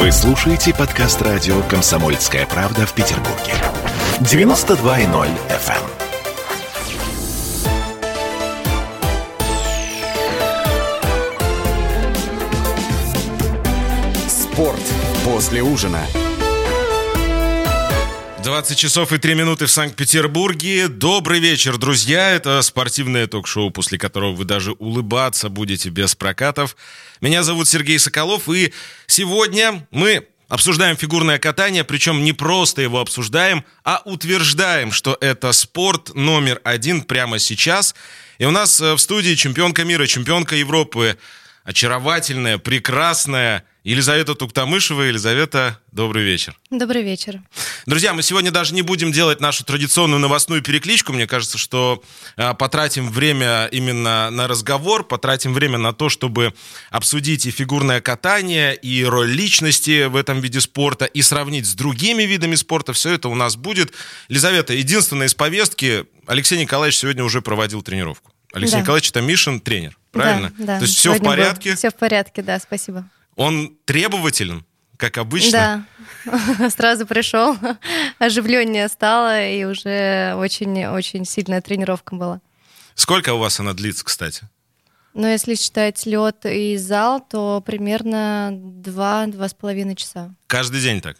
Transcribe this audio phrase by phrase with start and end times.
[0.00, 3.52] Вы слушаете подкаст радио «Комсомольская правда» в Петербурге.
[4.20, 5.82] 92.0 FM.
[14.26, 14.80] Спорт
[15.22, 16.00] после ужина.
[18.42, 20.88] 20 часов и 3 минуты в Санкт-Петербурге.
[20.88, 22.30] Добрый вечер, друзья.
[22.30, 26.74] Это спортивное ток-шоу, после которого вы даже улыбаться будете без прокатов.
[27.20, 28.72] Меня зовут Сергей Соколов, и
[29.06, 36.14] сегодня мы обсуждаем фигурное катание, причем не просто его обсуждаем, а утверждаем, что это спорт
[36.14, 37.94] номер один прямо сейчас.
[38.38, 41.18] И у нас э, в студии чемпионка мира, чемпионка Европы,
[41.64, 45.02] очаровательная, прекрасная Елизавета Туктамышева.
[45.02, 46.54] Елизавета, добрый вечер.
[46.70, 47.40] Добрый вечер.
[47.86, 51.14] Друзья, мы сегодня даже не будем делать нашу традиционную новостную перекличку.
[51.14, 52.02] Мне кажется, что
[52.36, 56.52] э, потратим время именно на разговор, потратим время на то, чтобы
[56.90, 62.24] обсудить и фигурное катание, и роль личности в этом виде спорта, и сравнить с другими
[62.24, 62.92] видами спорта.
[62.92, 63.94] Все это у нас будет.
[64.28, 68.30] Елизавета, единственное из повестки, Алексей Николаевич сегодня уже проводил тренировку.
[68.52, 68.80] Алексей Да.
[68.82, 70.52] Николаевич Томишин тренер, правильно?
[70.58, 70.78] Да, да.
[70.80, 71.76] То есть все в Сегодня был- порядке?
[71.76, 73.08] Все в порядке, да, спасибо.
[73.40, 74.66] Он требователен,
[74.98, 75.86] как обычно?
[76.26, 77.56] Да, сразу пришел,
[78.18, 82.42] оживленнее стало, и уже очень-очень сильная тренировка была.
[82.94, 84.42] Сколько у вас она длится, кстати?
[85.14, 90.34] Но если считать лед и зал, то примерно 2-2 с половиной часа.
[90.46, 91.16] Каждый день так?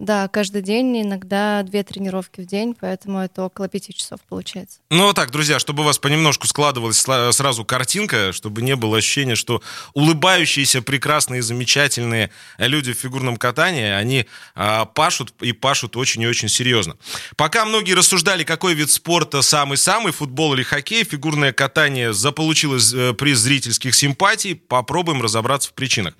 [0.00, 4.78] Да, каждый день, иногда две тренировки в день, поэтому это около пяти часов получается.
[4.88, 9.34] Ну вот так, друзья, чтобы у вас понемножку складывалась сразу картинка, чтобы не было ощущения,
[9.34, 9.60] что
[9.92, 16.48] улыбающиеся, прекрасные, замечательные люди в фигурном катании, они а, пашут и пашут очень и очень
[16.48, 16.96] серьезно.
[17.36, 23.38] Пока многие рассуждали, какой вид спорта самый-самый, футбол или хоккей, фигурное катание заполучило э, приз
[23.38, 26.14] зрительских симпатий, попробуем разобраться в причинах.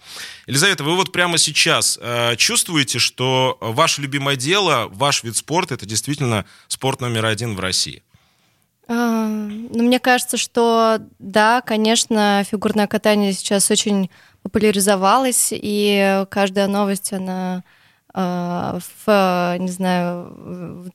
[0.47, 5.87] Елизавета, вы вот прямо сейчас э, чувствуете, что ваше любимое дело, ваш вид спорта, это
[5.87, 8.03] действительно спорт номер один в России?
[8.89, 14.11] А, Ну, мне кажется, что да, конечно, фигурное катание сейчас очень
[14.43, 17.63] популяризовалось, и каждая новость, она
[18.13, 20.35] а, в, не знаю,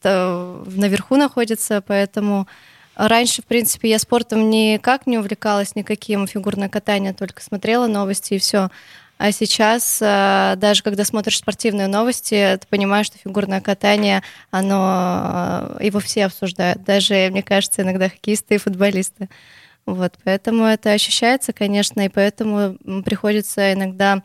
[0.04, 2.48] в- наверху находится, поэтому
[2.96, 8.40] раньше, в принципе, я спортом никак не увлекалась, никаким фигурное катание, только смотрела новости и
[8.40, 8.70] все.
[9.18, 14.22] А сейчас, а, даже когда смотришь спортивные новости, ты понимаешь, что фигурное катание,
[14.52, 16.84] оно, а, его все обсуждают.
[16.84, 19.30] Даже, мне кажется, иногда хоккеисты и футболисты.
[19.86, 24.24] Вот, поэтому это ощущается, конечно, и поэтому приходится иногда,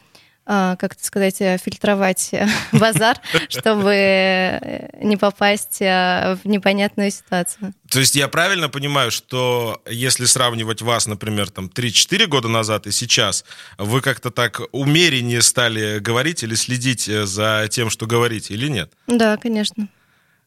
[0.50, 3.16] как это сказать, э, фильтровать э, базар,
[3.48, 7.72] чтобы э, не попасть в непонятную ситуацию.
[7.88, 12.90] То есть я правильно понимаю, что если сравнивать вас, например, там 3-4 года назад и
[12.90, 13.44] сейчас,
[13.78, 18.92] вы как-то так умереннее стали говорить или следить за тем, что говорите, или нет?
[19.06, 19.86] Да, конечно.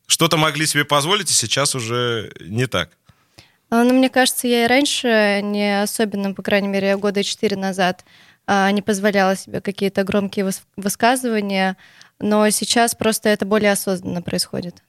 [0.05, 2.89] Что-то могли себе позволить, и сейчас уже не так.
[3.69, 8.03] А, Ну, мне кажется, я и раньше не особенно, по крайней мере, года четыре назад
[8.05, 11.77] а, не позволяла себе какие-то громкие выс- высказывания,
[12.19, 14.83] но сейчас просто это более осознанно происходит.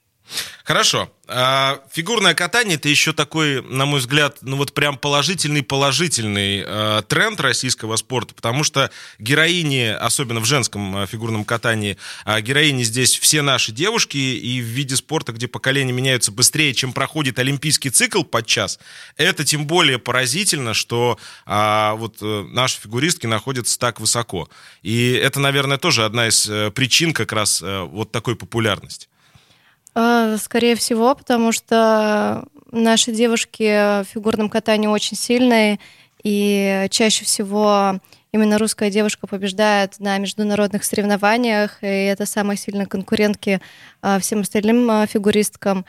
[0.65, 1.11] Хорошо.
[1.27, 7.03] А, фигурное катание это еще такой, на мой взгляд, ну вот прям положительный положительный э,
[7.09, 13.19] тренд российского спорта, потому что героини, особенно в женском э, фигурном катании, а героини здесь
[13.19, 18.23] все наши девушки, и в виде спорта, где поколения меняются быстрее, чем проходит олимпийский цикл
[18.23, 18.79] подчас,
[19.17, 24.51] это тем более поразительно, что а, вот э, наши фигуристки находятся так высоко.
[24.83, 29.09] И это, наверное, тоже одна из э, причин как раз э, вот такой популярности.
[29.95, 35.79] А, Скорее всего, потому что наши девушки в фигурном катании очень сильные,
[36.23, 38.01] и чаще всего
[38.33, 43.61] именно русская девушка побеждает на международных соревнованиях, и это самые сильные конкурентки
[44.03, 45.85] а, всем остальным а, фигуристкам.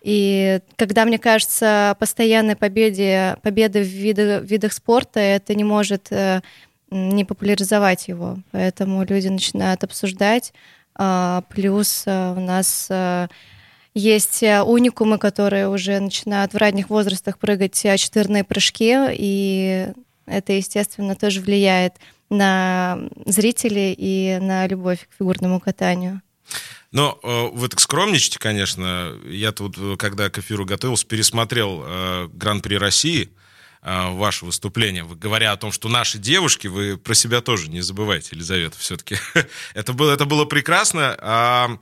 [0.00, 6.40] И когда, мне кажется, постоянной победе, победы в видах, видах спорта, это не может э,
[6.90, 8.38] не популяризовать его.
[8.50, 10.54] Поэтому люди начинают обсуждать.
[11.02, 13.28] А, Плюс а, у нас а,
[13.94, 19.88] есть а, уникумы, которые уже начинают в ранних возрастах прыгать четырные прыжки, и
[20.26, 21.94] это, естественно, тоже влияет
[22.28, 26.20] на зрителей и на любовь к фигурному катанию.
[26.92, 29.12] Но э, вы так скромничаете, конечно.
[29.58, 33.28] Вот, э, когда к эфиру готовился, пересмотрел э, Гран-при России, э,
[33.82, 35.04] ваше выступление.
[35.04, 39.16] Вы, говоря о том, что наши девушки, вы про себя тоже не забывайте, Елизавета, все-таки.
[39.74, 41.16] это, было, это было прекрасно.
[41.18, 41.78] А,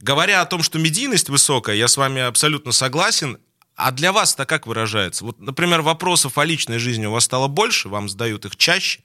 [0.00, 3.38] говоря о том, что медийность высокая, я с вами абсолютно согласен.
[3.74, 5.24] А для вас это как выражается?
[5.24, 9.00] Вот, например, вопросов о личной жизни у вас стало больше, вам задают их чаще?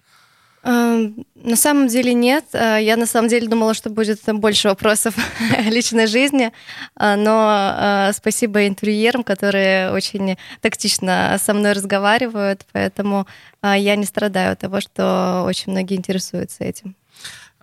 [0.68, 2.44] Эм, на самом деле нет.
[2.52, 5.16] Э, я на самом деле думала, что будет больше вопросов
[5.70, 6.52] личной жизни,
[7.00, 13.28] э, но э, спасибо интервьюерам, которые очень тактично со мной разговаривают, поэтому
[13.64, 16.96] я не страдаю от того, что очень многие интересуются этим.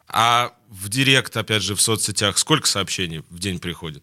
[0.09, 4.03] А в директ, опять же, в соцсетях сколько сообщений в день приходит?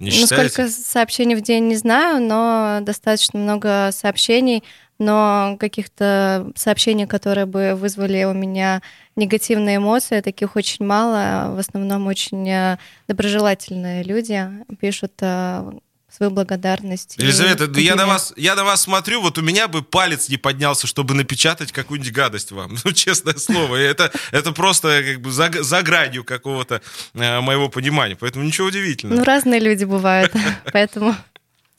[0.00, 4.62] Не ну, сколько сообщений в день, не знаю, но достаточно много сообщений
[4.98, 8.82] но каких-то сообщений, которые бы вызвали у меня
[9.16, 11.54] негативные эмоции, таких очень мало.
[11.54, 14.48] В основном очень э, доброжелательные люди
[14.80, 15.70] пишут э,
[16.10, 17.16] свою благодарность.
[17.18, 20.86] Елизавета, я на, вас, я на вас смотрю, вот у меня бы палец не поднялся,
[20.86, 22.76] чтобы напечатать какую-нибудь гадость вам.
[22.84, 26.80] Ну, честное слово, это, это просто как бы за, за гранью какого-то
[27.14, 29.18] э, моего понимания, поэтому ничего удивительного.
[29.18, 30.32] Ну, разные люди бывают,
[30.72, 31.14] поэтому...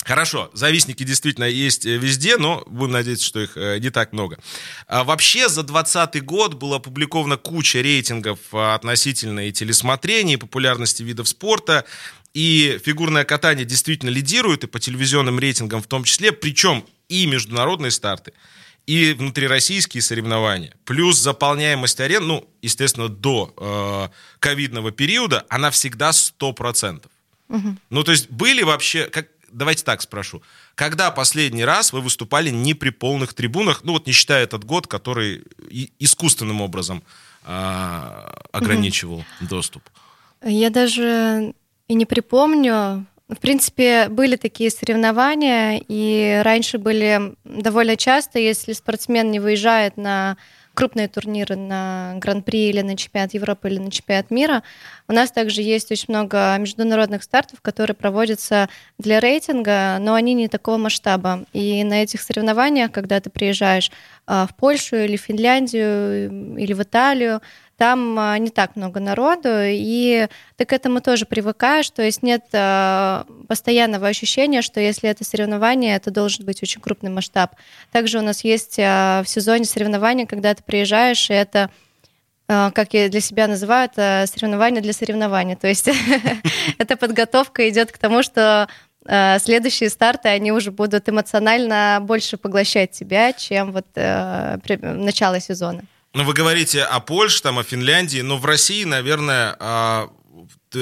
[0.06, 4.40] Хорошо, завистники действительно есть э, везде, но будем надеяться, что их э, не так много.
[4.88, 11.04] А вообще за 2020 год была опубликована куча рейтингов а, относительно и телесмотрения, и популярности
[11.04, 11.86] видов спорта.
[12.34, 17.92] И фигурное катание действительно лидирует, и по телевизионным рейтингам в том числе, причем и международные
[17.92, 18.34] старты,
[18.86, 20.74] и внутрироссийские соревнования.
[20.86, 27.04] Плюс заполняемость арен, ну, естественно, до э, ковидного периода, она всегда 100%.
[27.50, 27.78] Угу.
[27.90, 30.42] Ну, то есть были вообще, как, давайте так спрошу.
[30.75, 34.88] Когда последний раз вы выступали не при полных трибунах, ну вот не считая этот год,
[34.88, 35.44] который
[36.00, 37.04] искусственным образом
[37.46, 39.50] э, ограничивал угу.
[39.50, 39.84] доступ?
[40.44, 41.54] Я даже
[41.88, 43.06] и не припомню.
[43.28, 50.38] В принципе, были такие соревнования, и раньше были довольно часто, если спортсмен не выезжает на
[50.80, 54.64] крупные турниры на Гран-при или на чемпионат Европы или на чемпионат мира.
[55.10, 60.48] У нас также есть очень много международных стартов, которые проводятся для рейтинга, но они не
[60.48, 61.44] такого масштаба.
[61.52, 63.92] И на этих соревнованиях, когда ты приезжаешь
[64.26, 67.42] а, в Польшу или в Финляндию или в Италию,
[67.80, 70.28] там а, не так много народу, и
[70.58, 75.96] ты к этому тоже привыкаешь, то есть нет а, постоянного ощущения, что если это соревнование,
[75.96, 77.56] это должен быть очень крупный масштаб.
[77.94, 81.72] Также у нас есть а, в сезоне соревнования, когда ты приезжаешь, и это
[82.48, 85.56] как я для себя называю, это соревнование для соревнования.
[85.56, 85.88] То есть
[86.80, 88.68] эта подготовка идет к тому, что
[89.06, 95.84] следующие старты, они уже будут эмоционально больше поглощать тебя, чем вот начало сезона.
[96.14, 100.10] Ну, вы говорите о Польше, там, о Финляндии, но в России, наверное, а,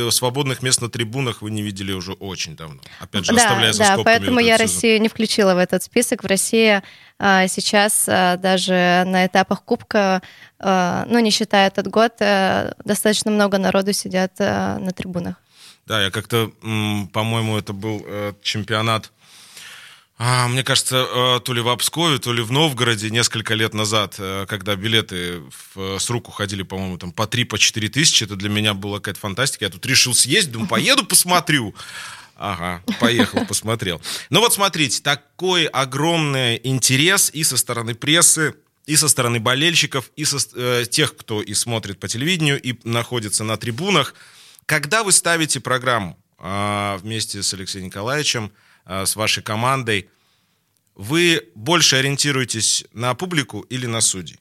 [0.10, 2.80] свободных мест на трибунах вы не видели уже очень давно.
[3.00, 4.68] Опять же, да, оставляя за да, поэтому я сезон.
[4.68, 6.24] Россию не включила в этот список.
[6.24, 6.82] В России
[7.20, 10.22] а, сейчас а, даже на этапах Кубка,
[10.60, 15.36] а, ну, не считая этот год, а, достаточно много народу сидят а, на трибунах.
[15.86, 16.52] Да, я как-то,
[17.14, 19.12] по-моему, это был а, чемпионат
[20.20, 24.16] а, мне кажется, э, то ли в Обскове, то ли в Новгороде несколько лет назад,
[24.18, 25.44] э, когда билеты
[25.76, 28.98] в, с рук уходили, по-моему, там по 3 по 4 тысячи, это для меня была
[28.98, 29.66] какая-то фантастика.
[29.66, 31.76] Я тут решил съездить, думаю, поеду, посмотрю.
[32.36, 34.02] Ага, поехал, посмотрел.
[34.32, 38.56] Ну вот смотрите, такой огромный интерес и со стороны прессы,
[38.88, 43.44] и со стороны болельщиков, и со э, тех, кто и смотрит по телевидению, и находится
[43.44, 44.16] на трибунах.
[44.66, 50.10] Когда вы ставите программу э, вместе с Алексеем Николаевичем, Э, с вашей командой,
[50.96, 54.40] вы больше ориентируетесь на публику или на судей?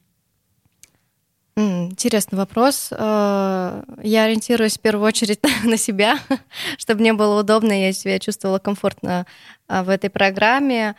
[1.55, 2.89] Интересный вопрос.
[2.91, 6.19] Э, я ориентируюсь в первую очередь на себя,
[6.77, 9.25] чтобы мне было удобно, я себя чувствовала комфортно
[9.67, 10.95] э, в этой программе,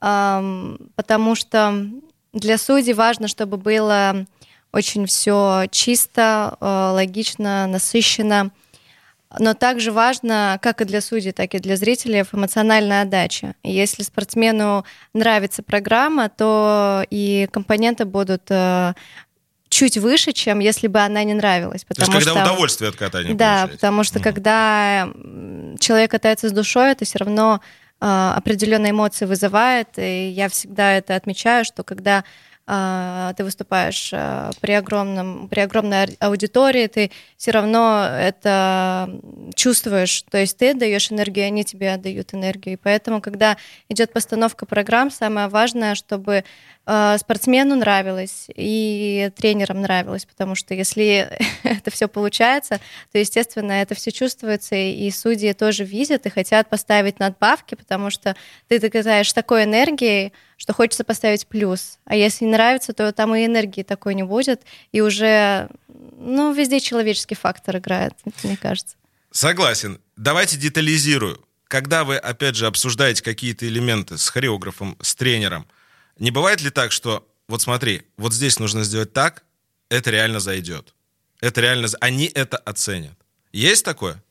[0.00, 1.90] потому что
[2.32, 4.26] для судей важно, чтобы было
[4.70, 6.56] очень все чисто,
[6.94, 8.52] логично, насыщенно.
[9.38, 13.54] Но также важно, как и для судей, так и для зрителей, эмоциональная отдача.
[13.62, 18.94] Если спортсмену нравится программа, то и компоненты будут э,
[19.68, 21.84] чуть выше, чем если бы она не нравилась.
[21.84, 23.74] Потому То есть, когда что, удовольствие от катания Да, получаете.
[23.74, 24.22] потому что mm.
[24.22, 25.08] когда
[25.78, 27.60] человек катается с душой, это все равно
[28.00, 29.88] э, определенные эмоции вызывает.
[29.98, 32.24] И я всегда это отмечаю, что когда
[32.68, 39.08] ты выступаешь а, при, огромном, при огромной аудитории, ты все равно это
[39.54, 40.22] чувствуешь.
[40.30, 42.74] То есть ты даешь энергию, они тебе отдают энергию.
[42.74, 43.56] И поэтому, когда
[43.88, 46.44] идет постановка программ, самое важное, чтобы
[46.77, 46.77] а,
[47.18, 52.80] спортсмену нравилось и тренерам нравилось, потому что если это все получается,
[53.12, 58.36] то, естественно, это все чувствуется, и судьи тоже видят и хотят поставить надбавки, потому что
[58.68, 61.98] ты докатаешь такой энергией, что хочется поставить плюс.
[62.06, 66.80] А если не нравится, то там и энергии такой не будет, и уже, ну, везде
[66.80, 68.96] человеческий фактор играет, мне кажется.
[69.30, 70.00] Согласен.
[70.16, 71.44] Давайте детализирую.
[71.64, 75.66] Когда вы, опять же, обсуждаете какие-то элементы с хореографом, с тренером,
[76.18, 79.44] не бывает ли так, что вот смотри, вот здесь нужно сделать так,
[79.88, 80.94] это реально зайдет.
[81.40, 81.88] Это реально...
[82.00, 83.16] Они это оценят.
[83.52, 84.22] Есть такое?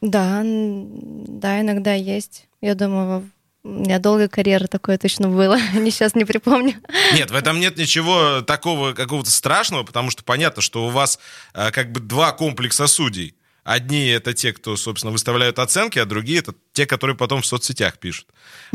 [0.00, 2.48] Да, да, иногда есть.
[2.60, 3.30] Я думаю,
[3.64, 5.56] у меня долгая карьера такое точно было.
[5.74, 6.74] Не сейчас не припомню.
[7.14, 11.20] Нет, в этом нет ничего такого какого-то страшного, потому что понятно, что у вас
[11.54, 13.36] э, как бы два комплекса судей.
[13.64, 17.98] Одни это те, кто, собственно, выставляют оценки, а другие это те, которые потом в соцсетях
[17.98, 18.26] пишут.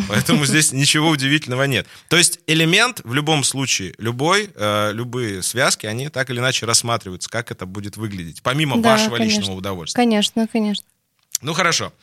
[0.08, 1.88] Поэтому здесь ничего удивительного нет.
[2.08, 7.30] То есть элемент в любом случае, любой, э, любые связки, они так или иначе рассматриваются,
[7.30, 9.40] как это будет выглядеть, помимо Да, вашего конечно.
[9.40, 10.02] личного удовольствия.
[10.02, 10.86] Конечно, конечно.
[11.42, 11.94] Ну хорошо.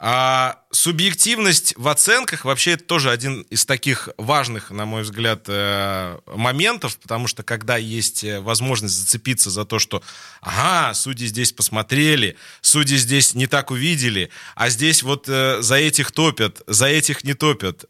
[0.00, 6.18] А, субъективность в оценках вообще это тоже один из таких важных, на мой взгляд, э,
[6.26, 10.00] моментов, потому что когда есть э, возможность зацепиться за то, что,
[10.40, 16.12] ага, судьи здесь посмотрели, судьи здесь не так увидели, а здесь вот э, за этих
[16.12, 17.84] топят, за этих не топят,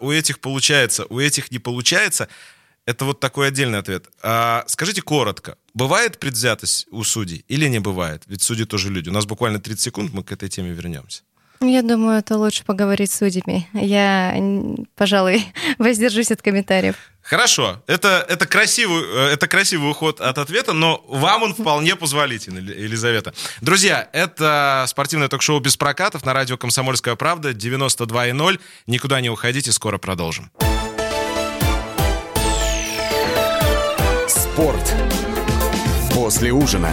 [0.00, 2.28] у этих получается, у этих не получается,
[2.86, 4.08] это вот такой отдельный ответ.
[4.22, 8.24] А, скажите коротко, бывает предвзятость у судей или не бывает?
[8.26, 9.08] Ведь судьи тоже люди.
[9.08, 11.22] У нас буквально 30 секунд, мы к этой теме вернемся.
[11.62, 13.68] Я думаю, это лучше поговорить с судьями.
[13.72, 14.34] Я,
[14.96, 15.44] пожалуй,
[15.78, 16.96] воздержусь от комментариев.
[17.22, 22.58] Хорошо, это, это, красивый, э, это красивый уход от ответа, но вам он вполне позволителен,
[22.58, 23.32] Ели- Елизавета.
[23.60, 28.60] Друзья, это спортивное ток-шоу «Без прокатов» на радио «Комсомольская правда» 92.0.
[28.88, 30.50] Никуда не уходите, скоро продолжим.
[34.28, 34.94] Спорт.
[36.12, 36.92] После ужина.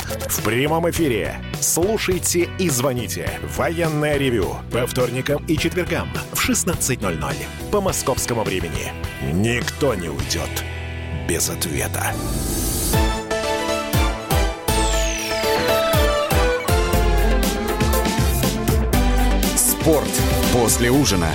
[0.05, 1.35] В прямом эфире.
[1.59, 3.29] Слушайте и звоните.
[3.55, 4.55] Военное ревю.
[4.71, 7.35] По вторникам и четвергам в 16.00
[7.71, 8.91] по московскому времени.
[9.31, 10.63] Никто не уйдет
[11.27, 12.13] без ответа.
[19.55, 20.09] Спорт.
[20.53, 21.29] После ужина.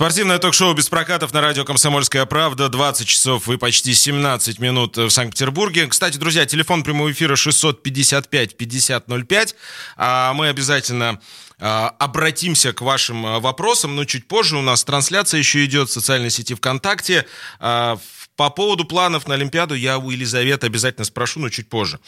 [0.00, 2.70] Спортивное ток-шоу без прокатов на радио «Комсомольская правда».
[2.70, 5.88] 20 часов и почти 17 минут в Санкт-Петербурге.
[5.88, 9.54] Кстати, друзья, телефон прямого эфира 655-5005.
[9.98, 11.20] А мы обязательно
[11.58, 15.92] а, обратимся к вашим а, вопросам, но чуть позже у нас трансляция еще идет в
[15.92, 17.26] социальной сети ВКонтакте.
[17.58, 17.98] А,
[18.36, 22.00] По поводу планов на Олимпиаду я у Елизаветы обязательно спрошу, но чуть позже.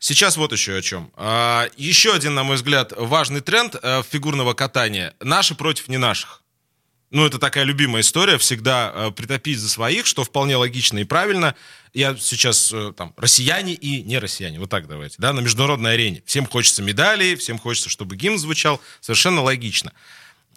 [0.00, 1.12] Сейчас вот еще о чем.
[1.14, 3.76] А, Еще один, на мой взгляд, важный тренд
[4.10, 5.14] фигурного катания.
[5.20, 6.37] Наши против не наших.
[7.10, 11.54] Ну, это такая любимая история, всегда э, притопить за своих, что вполне логично и правильно.
[11.94, 16.22] Я сейчас э, там россияне и не россияне, вот так давайте, да, на международной арене.
[16.26, 19.92] Всем хочется медалей, всем хочется, чтобы гимн звучал, совершенно логично.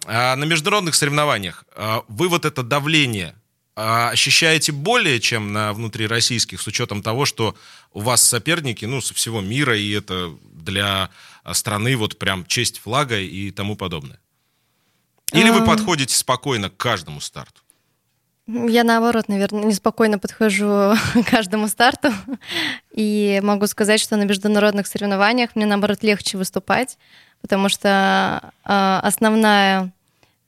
[0.04, 3.34] А на международных соревнованиях э, вы вот это давление
[3.74, 7.56] э, ощущаете более, чем на внутрироссийских, с учетом того, что
[7.94, 11.08] у вас соперники, ну, со всего мира, и это для
[11.44, 14.21] э, страны вот прям честь флага и тому подобное?
[15.32, 17.62] Или вы подходите спокойно к каждому старту?
[18.46, 20.66] Я наоборот, наверное, неспокойно подхожу
[21.14, 22.12] к каждому старту.
[22.90, 26.98] И могу сказать, что на международных соревнованиях мне наоборот легче выступать,
[27.40, 29.92] потому что э, основная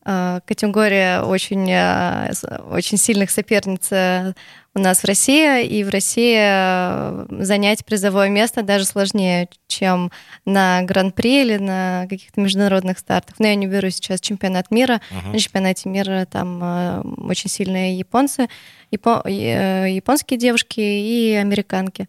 [0.05, 2.33] э, категория очень, э,
[2.71, 4.35] очень сильных соперниц э,
[4.75, 10.11] у нас в России, и в России э, занять призовое место даже сложнее, чем
[10.45, 13.37] на Гран-при или на каких-то международных стартах.
[13.39, 15.01] Но я не беру сейчас чемпионат мира.
[15.33, 18.49] На чемпионате мира там э, очень сильные японцы,
[18.91, 22.09] япо- э, японские девушки и американки.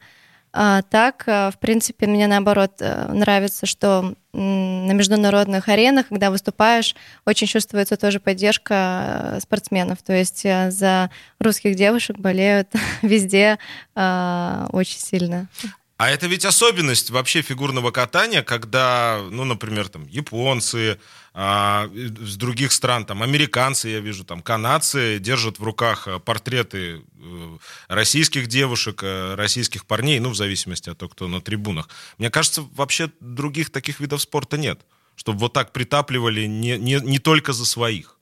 [0.57, 6.95] А так, э, в принципе, мне наоборот э, нравится, что на международных аренах, когда выступаешь,
[7.25, 10.01] очень чувствуется тоже поддержка э, спортсменов.
[10.01, 11.09] То есть за
[11.39, 12.69] русских девушек болеют
[13.01, 13.59] везде
[13.95, 15.49] э, очень сильно.
[15.97, 20.99] А это ведь особенность вообще фигурного катания, когда, ну, например, там японцы,
[21.33, 27.01] а, с других стран, там американцы, я вижу, там канадцы держат в руках э, портреты
[27.17, 31.87] э, российских девушек, э, российских парней, ну, в зависимости от того, кто на трибунах.
[32.17, 34.81] Мне кажется, вообще других таких видов спорта нет,
[35.15, 38.14] чтобы вот так притапливали не, не, не только за своих.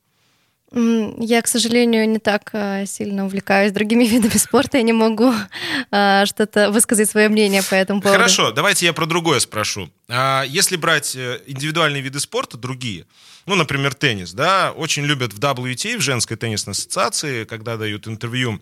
[0.76, 5.32] Я, к сожалению, не так э, сильно увлекаюсь другими видами спорта, я не могу
[5.92, 8.18] э, что-то высказать свое мнение по этому поводу.
[8.18, 9.92] Хорошо, давайте я про другое спрошу.
[10.10, 13.06] А если брать э, индивидуальные виды спорта, другие,
[13.46, 18.60] ну, например, теннис, да, очень любят в WTA, в женской теннисной ассоциации, когда дают интервью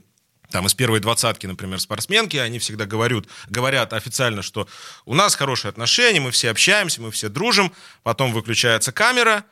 [0.49, 4.67] там из первой двадцатки, например, спортсменки, они всегда говорят, говорят официально, что
[5.05, 7.71] у нас хорошие отношения, мы все общаемся, мы все дружим,
[8.03, 9.45] потом выключается камера,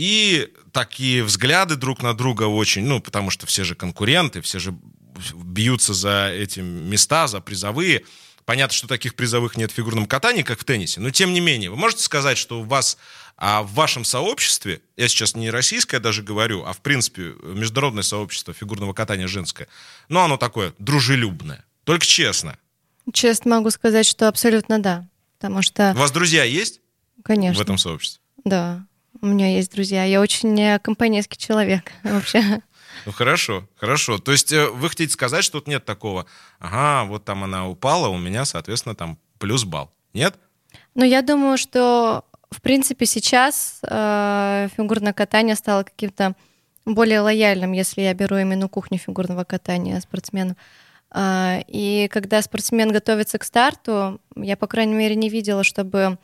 [0.00, 4.74] и такие взгляды друг на друга очень, ну, потому что все же конкуренты, все же
[5.34, 8.06] бьются за эти места, за призовые.
[8.46, 11.68] Понятно, что таких призовых нет в фигурном катании, как в теннисе, но тем не менее,
[11.68, 12.96] вы можете сказать, что у вас
[13.36, 18.54] а в вашем сообществе, я сейчас не российское даже говорю, а в принципе международное сообщество
[18.54, 19.68] фигурного катания женское,
[20.08, 22.56] но оно такое дружелюбное, только честно.
[23.12, 25.06] Честно могу сказать, что абсолютно да,
[25.38, 25.92] потому что...
[25.94, 26.80] У вас друзья есть?
[27.22, 27.58] Конечно.
[27.58, 28.22] В этом сообществе?
[28.44, 28.86] Да.
[29.20, 30.04] У меня есть друзья.
[30.04, 32.62] Я очень компанейский человек вообще.
[33.06, 34.18] Ну хорошо, хорошо.
[34.18, 36.26] То есть э, вы хотите сказать, что тут нет такого,
[36.58, 39.90] ага, вот там она упала, у меня, соответственно, там плюс балл.
[40.12, 40.34] Нет?
[40.94, 46.34] Ну, я думаю, что, в принципе, сейчас э, фигурное катание стало каким-то
[46.84, 50.56] более лояльным, если я беру именно кухню фигурного катания спортсменов.
[51.14, 56.18] Э, и когда спортсмен готовится к старту, я, по крайней мере, не видела, чтобы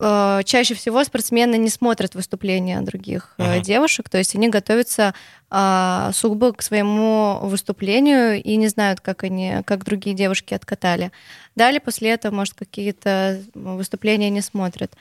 [0.00, 3.60] Э, чаще всего спортсмены не смотрят выступления других uh-huh.
[3.60, 5.14] девушек, то есть они готовятся
[5.50, 11.12] а, сугубо к своему выступлению и не знают, как они, как другие девушки откатали.
[11.54, 14.92] Далее после этого, может, какие-то выступления не смотрят.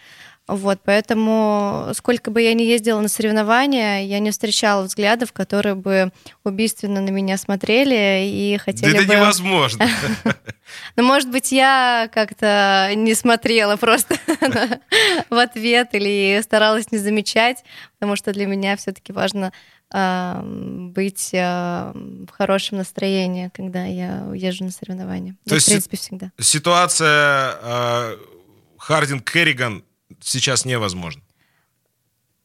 [0.47, 6.11] Вот, поэтому сколько бы я ни ездила на соревнования, я не встречала взглядов, которые бы
[6.43, 9.03] убийственно на меня смотрели и хотели да бы...
[9.03, 9.87] это невозможно.
[10.95, 14.17] Ну, может быть, я как-то не смотрела просто
[15.29, 17.63] в ответ или старалась не замечать,
[17.99, 19.51] потому что для меня все-таки важно
[19.91, 25.35] а, быть а, в хорошем настроении, когда я езжу на соревнования.
[25.47, 26.31] То есть, в принципе, всегда.
[26.39, 28.17] Ситуация э,
[28.79, 29.83] Хардинг-Керриган
[30.21, 31.21] сейчас невозможно.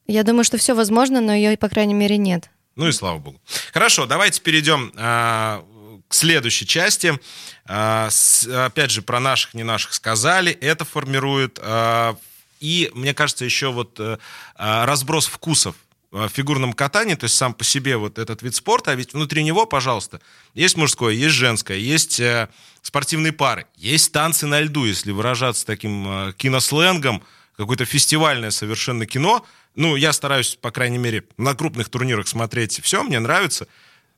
[0.06, 2.50] Я думаю, что все возможно, но ее, по крайней мере, нет.
[2.76, 3.40] Ну и слава богу.
[3.72, 5.64] Хорошо, давайте перейдем а,
[6.08, 7.19] к следующей части.
[7.66, 10.52] А, с, опять же, про наших, не наших сказали.
[10.52, 11.58] Это формирует.
[11.60, 12.16] А,
[12.60, 15.75] и, мне кажется, еще вот а, разброс вкусов
[16.10, 19.45] в фигурном катании, то есть сам по себе вот этот вид спорта, а ведь внутри
[19.45, 20.21] него, пожалуйста,
[20.54, 22.49] есть мужское, есть женское, есть э,
[22.80, 27.23] спортивные пары, есть танцы на льду, если выражаться таким э, киносленгом,
[27.58, 29.44] какое-то фестивальное совершенно кино.
[29.75, 33.66] Ну, я стараюсь, по крайней мере, на крупных турнирах смотреть все, мне нравится.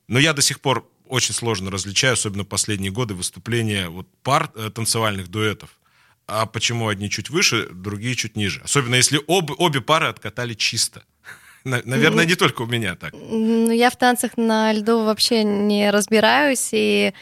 [0.07, 4.69] Но я до сих пор очень сложно различаю, особенно последние годы, выступления вот пар э,
[4.73, 5.71] танцевальных дуэтов.
[6.27, 8.61] А почему одни чуть выше, другие чуть ниже?
[8.63, 11.03] Особенно если об, обе пары откатали чисто.
[11.63, 13.13] Наверное, не только у меня так.
[13.13, 17.13] Ну, я в танцах на льду вообще не разбираюсь, и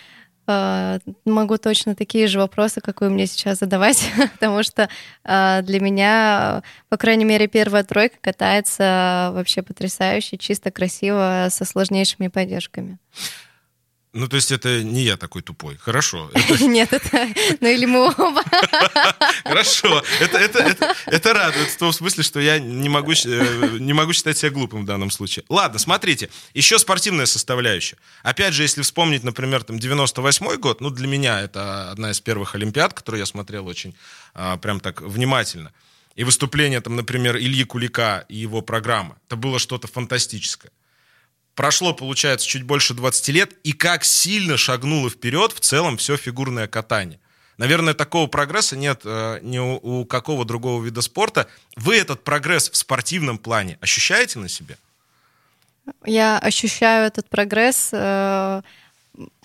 [1.25, 4.89] могу точно такие же вопросы, как вы мне сейчас задавать, потому что
[5.23, 12.27] э, для меня, по крайней мере, первая тройка катается вообще потрясающе, чисто красиво, со сложнейшими
[12.27, 12.97] поддержками.
[14.12, 15.78] Ну, то есть это не я такой тупой.
[15.78, 16.32] Хорошо.
[16.62, 17.28] Нет, это...
[17.60, 18.43] Ну, или мы оба.
[19.43, 20.04] Хорошо.
[20.19, 24.82] Это, радует в том смысле, что я не могу, э, не могу считать себя глупым
[24.82, 25.45] в данном случае.
[25.48, 26.30] Ладно, смотрите.
[26.56, 27.98] Еще спортивная составляющая.
[28.24, 32.56] Опять же, если вспомнить, например, там 98 год, ну, для меня это одна из первых
[32.56, 33.95] Олимпиад, которую я смотрел очень
[34.34, 35.72] а, прям так внимательно.
[36.15, 39.17] И выступление, там, например, Ильи Кулика и его программа.
[39.28, 40.72] Это было что-то фантастическое.
[41.60, 46.69] Прошло, получается, чуть больше 20 лет, и как сильно шагнуло вперед в целом все фигурное
[46.69, 47.19] катание.
[47.58, 51.50] Наверное, такого прогресса нет э, ни у, у какого другого вида спорта.
[51.76, 54.78] Вы этот прогресс в спортивном плане ощущаете на себе?
[56.06, 58.62] Я ощущаю этот прогресс э,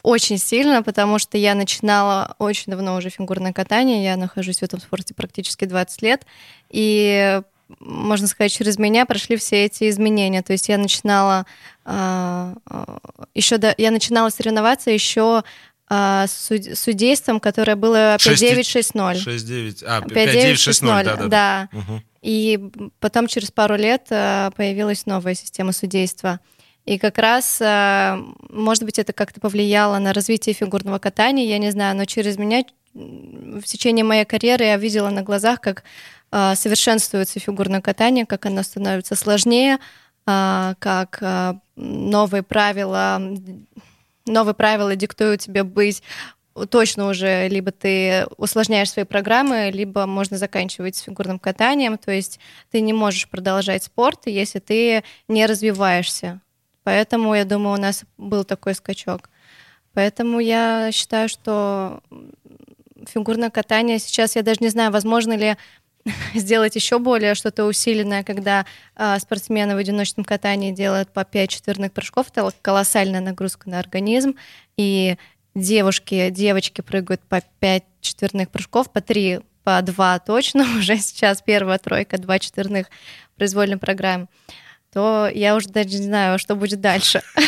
[0.05, 4.05] очень сильно, потому что я начинала очень давно уже фигурное катание.
[4.05, 6.25] Я нахожусь в этом спорте практически 20 лет.
[6.71, 7.41] И
[7.81, 10.43] можно сказать, через меня прошли все эти изменения.
[10.43, 11.47] То есть я начинала
[11.85, 12.99] а, а,
[13.35, 15.43] еще до, я начинала соревноваться еще
[15.89, 19.15] а, с судейством, которое было 5-9-6-0.
[19.25, 21.27] 6-9, а, 5-9-6-0, да, да.
[21.27, 21.69] да.
[21.73, 22.03] Угу.
[22.23, 26.41] И потом через пару лет появилась новая система судейства.
[26.85, 27.61] И как раз,
[28.51, 32.65] может быть, это как-то повлияло на развитие фигурного катания, я не знаю, но через меня
[32.95, 35.83] в течение моей карьеры я видела на глазах, как
[36.31, 39.79] а, совершенствуется фигурное катание, как оно становится сложнее,
[40.27, 43.21] а, как а, новые правила,
[44.27, 46.03] новые правила диктуют тебе быть
[46.71, 52.39] точно уже либо ты усложняешь свои программы, либо можно заканчивать с фигурным катанием, то есть
[52.71, 56.41] ты не можешь продолжать спорт, если ты не развиваешься.
[56.85, 59.31] Поэтому, я думаю, у нас был такой скачок.
[59.95, 62.01] Поэтому я считаю, что
[63.09, 65.57] фигурное катание сейчас, я даже не знаю, возможно ли
[66.35, 68.67] сделать еще более что-то усиленное, когда
[68.97, 72.27] э, спортсмены в одиночном катании делают по 5 четверных прыжков.
[72.31, 74.37] Это колоссальная нагрузка на организм.
[74.77, 75.17] И
[75.55, 81.41] девушки, девочки прыгают по 5 четверных прыжков, по 3, по 2 точно уже сейчас.
[81.41, 82.89] Первая тройка, два четверных
[83.33, 84.27] в произвольной программе
[84.95, 87.23] то я уже даже не знаю, что будет дальше.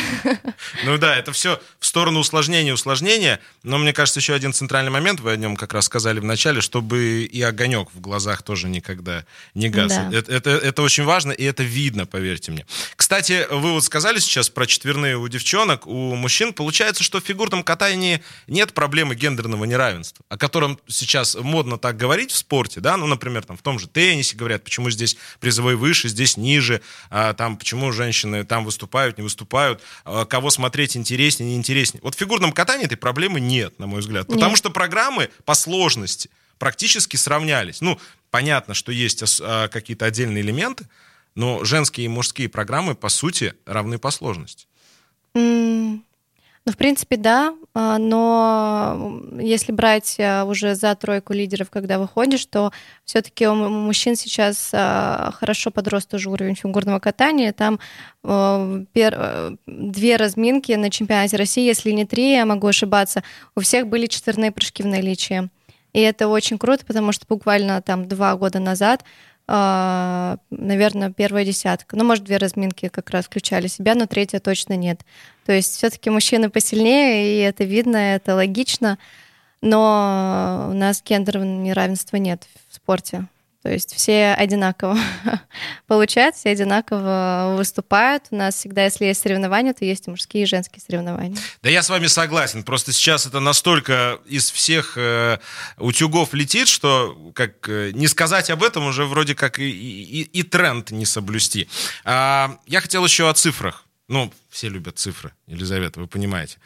[0.84, 3.40] Ну да, это все в сторону усложнения, усложнения.
[3.62, 6.60] Но мне кажется, еще один центральный момент, вы о нем как раз сказали в начале,
[6.60, 9.92] чтобы и огонек в глазах тоже никогда не гас.
[9.92, 10.10] Да.
[10.12, 12.66] Это, это, это очень важно, и это видно, поверьте мне.
[12.96, 16.52] Кстати, вы вот сказали сейчас про четверные у девчонок, у мужчин.
[16.52, 22.32] Получается, что в фигурном катании нет проблемы гендерного неравенства, о котором сейчас модно так говорить
[22.32, 26.08] в спорте, да, ну, например, там в том же теннисе говорят, почему здесь призовой выше,
[26.08, 26.80] здесь ниже,
[27.10, 32.00] а, там, почему женщины там выступают, не выступают, а, кого смотреть интереснее, не интереснее.
[32.02, 34.26] Вот в фигурном катании этой проблемы нет, на мой взгляд.
[34.26, 34.58] Потому нет.
[34.58, 37.80] что программы по сложности практически сравнялись.
[37.80, 37.98] Ну,
[38.30, 40.88] понятно, что есть а, какие-то отдельные элементы,
[41.34, 44.66] но женские и мужские программы, по сути, равны по сложности.
[45.34, 46.00] Mm,
[46.66, 52.44] ну, в принципе, да, а, но если брать а, уже за тройку лидеров, когда выходишь,
[52.46, 52.72] то
[53.04, 57.52] все-таки у мужчин сейчас а, хорошо подрос тоже уровень фигурного катания.
[57.52, 57.78] Там
[59.66, 63.22] две разминки на чемпионате России, если не три, я могу ошибаться,
[63.54, 65.48] у всех были четверные прыжки в наличии.
[65.92, 69.04] И это очень круто, потому что буквально там два года назад
[69.48, 71.96] наверное, первая десятка.
[71.96, 75.02] Ну, может, две разминки как раз включали себя, но третья точно нет.
[75.44, 78.98] То есть все-таки мужчины посильнее, и это видно, это логично,
[79.60, 83.26] но у нас гендерного неравенства нет в спорте.
[83.66, 84.96] То есть все одинаково
[85.88, 88.22] получают, все одинаково выступают.
[88.30, 91.36] У нас всегда, если есть соревнования, то есть и мужские, и женские соревнования.
[91.64, 92.62] Да я с вами согласен.
[92.62, 95.38] Просто сейчас это настолько из всех э,
[95.78, 100.44] утюгов летит, что как э, не сказать об этом уже вроде как и, и, и
[100.44, 101.68] тренд не соблюсти.
[102.04, 103.84] А, я хотел еще о цифрах.
[104.06, 106.58] Ну, все любят цифры, Елизавета, вы понимаете.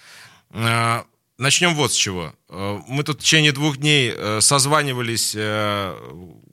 [0.50, 1.06] А,
[1.40, 2.34] Начнем вот с чего.
[2.50, 5.96] Э, мы тут в течение двух дней э, созванивались, э,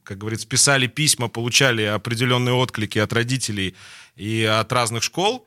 [0.04, 3.76] как говорится, писали письма, получали определенные отклики от родителей
[4.15, 5.45] и от разных школ.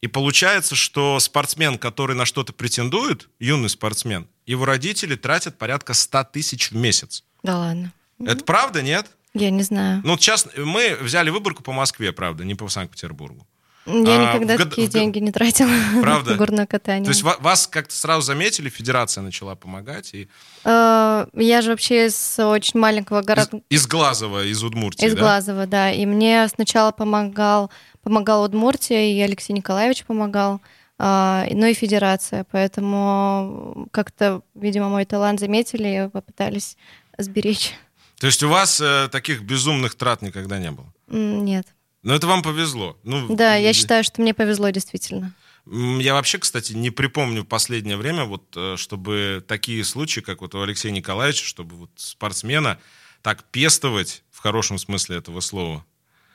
[0.00, 6.24] И получается, что спортсмен, который на что-то претендует, юный спортсмен, его родители тратят порядка 100
[6.32, 7.22] тысяч в месяц.
[7.42, 7.92] Да ладно.
[8.24, 9.10] Это правда, нет?
[9.34, 10.00] Я не знаю.
[10.04, 13.46] Ну, сейчас мы взяли выборку по Москве, правда, не по Санкт-Петербургу.
[13.92, 15.70] Я а, никогда в, такие в, деньги не тратила
[16.02, 16.32] Правда?
[16.32, 17.04] на горное катание.
[17.04, 20.14] То есть вас как-то сразу заметили, федерация начала помогать?
[20.14, 20.28] И...
[20.64, 23.58] Э, я же вообще из очень маленького города.
[23.68, 25.20] Из, из Глазова, из Удмуртии, Из да?
[25.20, 25.90] Глазова, да.
[25.92, 27.70] И мне сначала помогал,
[28.02, 30.60] помогал Удмуртия, и Алексей Николаевич помогал,
[30.98, 32.46] а, ну и федерация.
[32.50, 36.76] Поэтому как-то, видимо, мой талант заметили и попытались
[37.18, 37.72] сберечь.
[38.20, 40.92] То есть у вас э, таких безумных трат никогда не было?
[41.08, 41.66] Нет.
[42.02, 42.98] Но это вам повезло.
[43.02, 45.34] Ну, да, я считаю, что мне повезло действительно.
[45.66, 50.54] Я вообще, кстати, не припомню в последнее время, вот, э, чтобы такие случаи, как вот
[50.54, 52.78] у Алексея Николаевича, чтобы вот спортсмена
[53.22, 55.84] так пестовать, в хорошем смысле этого слова.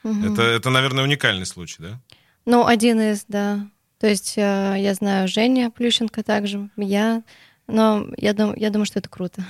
[0.03, 0.33] Угу.
[0.33, 1.99] Это, это, наверное, уникальный случай, да?
[2.45, 3.67] Ну, один из, да.
[3.99, 7.23] То есть э, я знаю Женя Плющенко также, я,
[7.67, 9.43] но я, дум, я думаю, что это круто.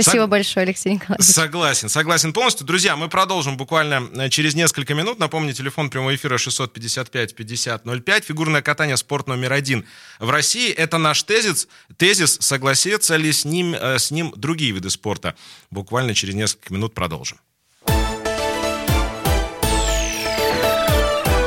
[0.00, 0.30] Спасибо Сог...
[0.30, 1.26] большое, Алексей Николаевич.
[1.26, 2.64] Согласен, согласен полностью.
[2.64, 5.18] Друзья, мы продолжим буквально э, через несколько минут.
[5.18, 8.24] Напомню, телефон прямого эфира 655-5005.
[8.24, 9.84] Фигурное катание спорт номер один
[10.20, 10.70] в России.
[10.70, 11.66] Это наш тезис.
[11.96, 15.34] Тезис, согласятся ли с ним, э, с ним другие виды спорта.
[15.72, 17.38] Буквально через несколько минут продолжим.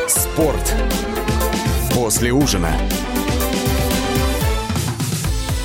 [0.10, 0.76] Спорт
[1.94, 2.78] после ужина.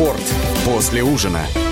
[0.00, 0.34] Спорт
[0.64, 1.69] после ужина.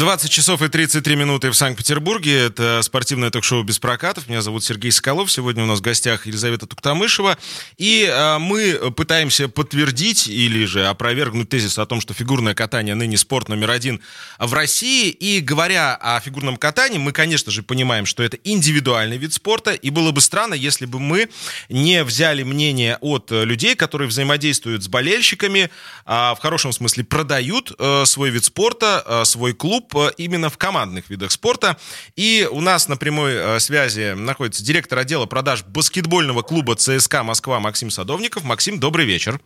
[0.00, 2.46] 20 часов и 33 минуты в Санкт-Петербурге.
[2.46, 4.28] Это спортивное ток-шоу «Без прокатов».
[4.28, 5.30] Меня зовут Сергей Соколов.
[5.30, 7.36] Сегодня у нас в гостях Елизавета Туктамышева.
[7.76, 13.18] И а, мы пытаемся подтвердить или же опровергнуть тезис о том, что фигурное катание ныне
[13.18, 14.00] спорт номер один
[14.38, 15.10] в России.
[15.10, 19.72] И говоря о фигурном катании, мы, конечно же, понимаем, что это индивидуальный вид спорта.
[19.72, 21.28] И было бы странно, если бы мы
[21.68, 25.68] не взяли мнение от людей, которые взаимодействуют с болельщиками,
[26.06, 31.10] а, в хорошем смысле продают а, свой вид спорта, а, свой клуб, именно в командных
[31.10, 31.76] видах спорта.
[32.16, 37.60] И у нас на прямой э, связи находится директор отдела продаж баскетбольного клуба ЦСКА Москва
[37.60, 38.44] Максим Садовников.
[38.44, 39.40] Максим, добрый вечер.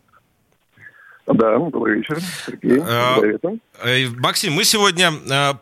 [1.27, 2.81] Да, добрый вечер, Сергей.
[3.83, 5.11] Э, Максим, мы сегодня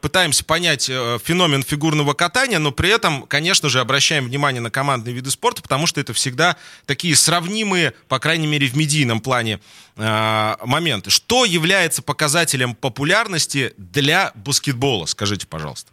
[0.01, 5.31] пытаемся понять феномен фигурного катания, но при этом, конечно же, обращаем внимание на командные виды
[5.31, 9.61] спорта, потому что это всегда такие сравнимые, по крайней мере, в медийном плане
[9.97, 11.11] моменты.
[11.11, 15.07] Что является показателем популярности для баскетбола?
[15.07, 15.93] Скажите, пожалуйста.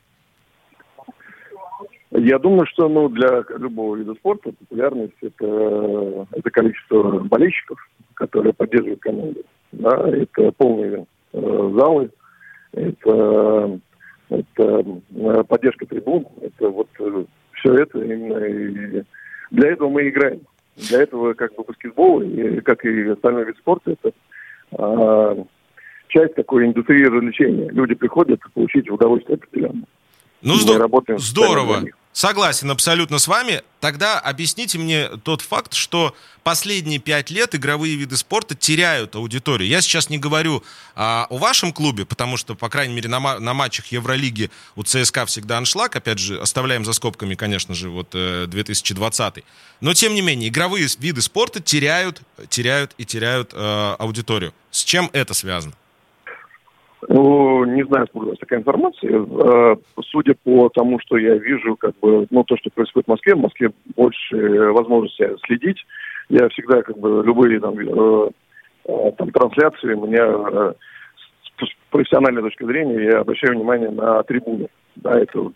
[2.09, 7.77] Я думаю, что ну, для любого вида спорта популярность это, это количество болельщиков,
[8.15, 12.09] которые поддерживают команду да, это полные э, залы,
[12.71, 13.79] это,
[14.29, 19.03] это э, поддержка трибун, это вот э, все это именно и
[19.51, 20.41] для этого мы играем.
[20.75, 24.13] Для этого как бы баскетбол, и, как и остальной вид спорта, это
[24.71, 25.43] э,
[26.07, 27.69] часть такой индустрии развлечения.
[27.69, 29.87] Люди приходят получить удовольствие определенное.
[30.41, 31.83] Ну, здор- здорово.
[32.19, 33.63] Согласен абсолютно с вами.
[33.79, 39.69] Тогда объясните мне тот факт, что последние пять лет игровые виды спорта теряют аудиторию.
[39.69, 40.61] Я сейчас не говорю
[40.95, 45.27] а, о вашем клубе, потому что, по крайней мере, на, на матчах Евролиги у ЦСКА
[45.27, 45.95] всегда аншлаг.
[45.95, 49.37] Опять же, оставляем за скобками, конечно же, вот 2020.
[49.37, 49.41] Э,
[49.79, 54.53] Но, тем не менее, игровые виды спорта теряют, теряют и теряют э, аудиторию.
[54.71, 55.73] С чем это связано?
[57.07, 59.11] Ну, не знаю, откуда у вас такая информация.
[59.11, 63.35] Э, судя по тому, что я вижу, как бы, ну, то, что происходит в Москве,
[63.35, 64.35] в Москве больше
[64.73, 65.77] возможности следить.
[66.27, 68.29] Я всегда, как бы, любые там, э,
[68.85, 70.73] э, там трансляции, у меня
[71.57, 74.67] с профессиональной точки зрения я обращаю внимание на трибуны.
[74.97, 75.51] Да, это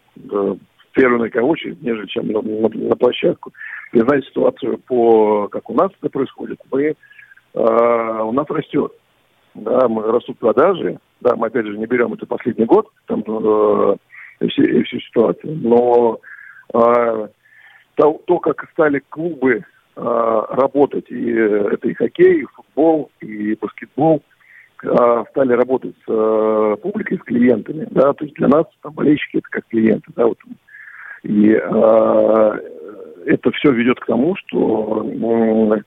[0.93, 3.51] первую на очередь, нежели чем на, на, на площадку.
[3.91, 6.95] И знаете ситуацию по, как у нас это происходит, мы,
[7.53, 8.93] у нас растет.
[9.55, 13.95] Да, мы растут продажи, да, мы опять же не берем это последний год, там, э,
[14.49, 16.19] все, всю ситуацию, но
[16.73, 17.27] э,
[17.95, 19.63] то, то, как стали клубы
[19.95, 24.21] э, работать, и это и хоккей, и футбол, и баскетбол,
[24.83, 29.37] э, стали работать с э, публикой, с клиентами, да, то есть для нас там, болельщики
[29.37, 30.37] это как клиенты, да, вот.
[31.23, 32.59] И э,
[33.25, 35.81] это все ведет к тому, что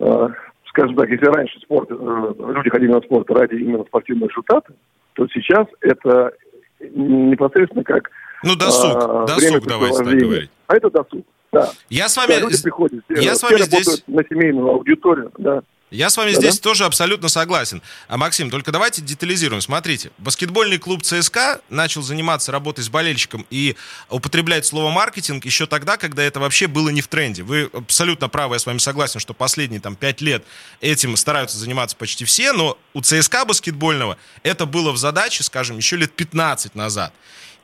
[0.00, 0.28] э,
[0.74, 4.72] скажем так, если раньше спорт, э, люди ходили на спорт ради именно спортивного результата,
[5.12, 6.32] то сейчас это
[6.80, 8.10] непосредственно как
[8.42, 10.50] ну, досуг, а, досуг, давайте так говорить.
[10.66, 11.70] А это досуг, да.
[11.88, 14.02] Я с вами, да, люди приходят, я с вами здесь...
[14.08, 15.62] на семейную аудиторию, да.
[15.94, 16.62] Я с вами да, здесь да?
[16.62, 17.80] тоже абсолютно согласен.
[18.08, 19.62] А, Максим, только давайте детализируем.
[19.62, 23.76] Смотрите, баскетбольный клуб ЦСКА начал заниматься работой с болельщиком и
[24.10, 27.44] употреблять слово маркетинг еще тогда, когда это вообще было не в тренде.
[27.44, 30.44] Вы абсолютно правы, я с вами согласен, что последние там пять лет
[30.80, 35.96] этим стараются заниматься почти все, но у ЦСКА баскетбольного это было в задаче, скажем, еще
[35.96, 37.14] лет 15 назад.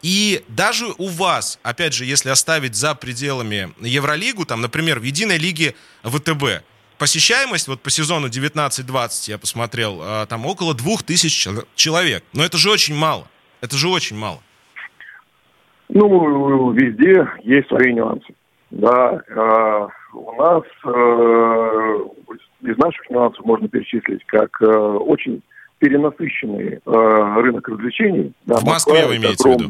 [0.02, 5.36] И даже у вас, опять же, если оставить за пределами Евролигу, там, например, в единой
[5.36, 6.62] лиге ВТБ,
[7.00, 12.22] посещаемость вот по сезону 19-20 я посмотрел, а, там около двух тысяч человек.
[12.34, 13.26] Но это же очень мало.
[13.62, 14.38] Это же очень мало.
[15.88, 18.32] Ну, везде есть свои нюансы.
[18.70, 21.98] Да, э, у нас э,
[22.62, 25.42] из наших нюансов можно перечислить как э, очень
[25.78, 28.32] перенасыщенный э, рынок развлечений.
[28.46, 29.66] Да, в Москве вы имеете огромный.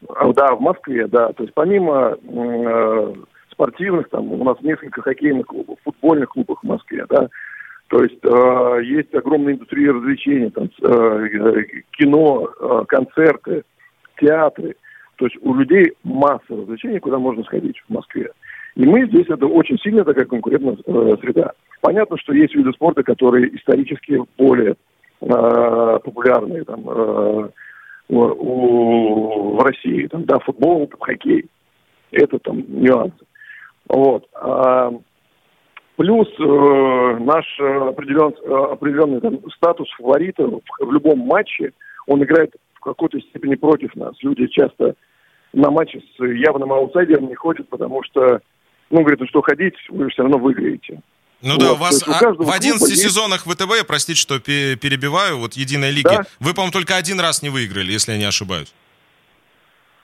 [0.00, 0.32] в виду?
[0.32, 1.32] Да, в Москве, да.
[1.34, 3.14] То есть помимо э,
[3.56, 7.28] спортивных, там у нас несколько хоккейных клубов, футбольных клубов в Москве, да,
[7.88, 13.62] то есть э, есть огромная индустрия развлечений, там, э, кино, э, концерты,
[14.20, 14.74] театры.
[15.16, 18.30] То есть у людей масса развлечений, куда можно сходить в Москве.
[18.74, 21.52] И мы здесь, это очень сильная такая конкурентная э, среда.
[21.80, 24.74] Понятно, что есть виды спорта, которые исторически более
[25.20, 27.48] э, популярные там, э,
[28.08, 30.08] у, у, в России.
[30.08, 31.46] Там, да, футбол, там, хоккей.
[32.10, 33.24] Это там нюансы.
[33.88, 34.24] Вот.
[34.34, 34.90] А,
[35.96, 38.34] плюс э, наш определен,
[38.72, 41.72] определенный там, статус фаворита в, в любом матче,
[42.06, 44.14] он играет в какой-то степени против нас.
[44.22, 44.94] Люди часто
[45.52, 48.40] на матче с явным аутсайдером не ходят, потому что,
[48.90, 51.00] ну, говорят, ну что ходить, вы все равно выиграете.
[51.42, 54.18] Ну Вот, да, у вас у а, каждого в 11 клуба есть- сезонах ВТБ, простите,
[54.18, 56.24] что пе- перебиваю, вот единой лиги, Да.
[56.40, 58.72] вы, по-моему, только один раз не выиграли, если я не ошибаюсь.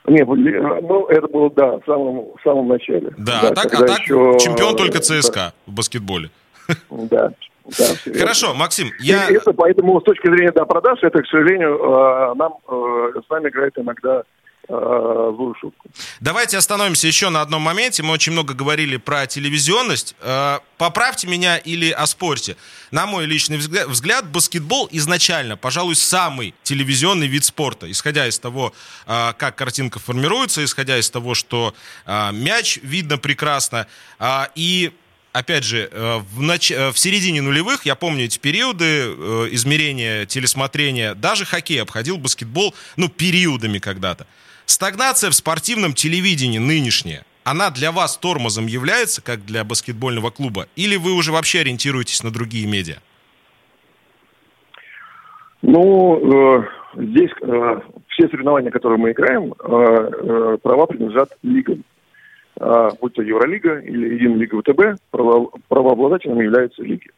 [0.05, 3.13] Не, были- ну, это было, да, в самом, в самом начале.
[3.17, 6.29] Да, а так, а так еще, чемпион э, только ЦСКА в баскетболе.
[6.89, 7.31] Да,
[7.77, 7.85] да.
[8.19, 9.29] Хорошо, Максим, И я...
[9.29, 13.49] это, поэтому с точки зрения да, продаж, это, к сожалению, э, нам э, с нами
[13.49, 14.23] играет иногда э,
[14.67, 15.89] злую шутку.
[16.19, 18.01] Давайте остановимся еще на одном моменте.
[18.03, 20.15] Мы очень много говорили про телевизионность.
[20.21, 22.57] Э, Поправьте меня или оспорьте.
[22.91, 27.89] На мой личный взгля- взгляд, баскетбол изначально, пожалуй, самый телевизионный вид спорта.
[27.89, 28.73] Исходя из того,
[29.05, 31.73] э, как картинка формируется, исходя из того, что
[32.05, 33.87] э, мяч видно прекрасно.
[34.55, 34.91] И
[35.35, 40.27] Опять же, э, в, нач- э, в середине нулевых, я помню эти периоды э, измерения,
[40.27, 44.27] телесмотрения, даже хоккей обходил баскетбол, ну, периодами когда-то.
[44.73, 50.65] Стагнация в спортивном телевидении нынешняя, она для вас тормозом является, как для баскетбольного клуба?
[50.75, 52.95] Или вы уже вообще ориентируетесь на другие медиа?
[55.61, 61.83] Ну, э, здесь э, все соревнования, которые мы играем, э, э, права принадлежат лигам.
[62.59, 67.11] А, будь то Евролига или Единая Лига ВТБ, право- правообладателем являются лиги.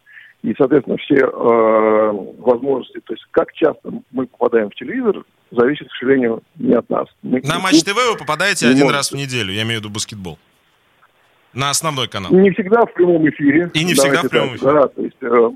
[0.46, 5.96] И, соответственно, все э, возможности, то есть как часто мы попадаем в телевизор, зависит, к
[5.98, 7.08] сожалению, не от нас.
[7.24, 8.96] Мы- На Матч ТВ вы попадаете один может.
[8.98, 10.38] раз в неделю, я имею в виду баскетбол.
[11.54, 12.32] На основной канал.
[12.32, 13.72] Не всегда в прямом эфире.
[13.74, 14.74] И не всегда в прямом так, эфире.
[14.74, 15.50] Да, то есть, э,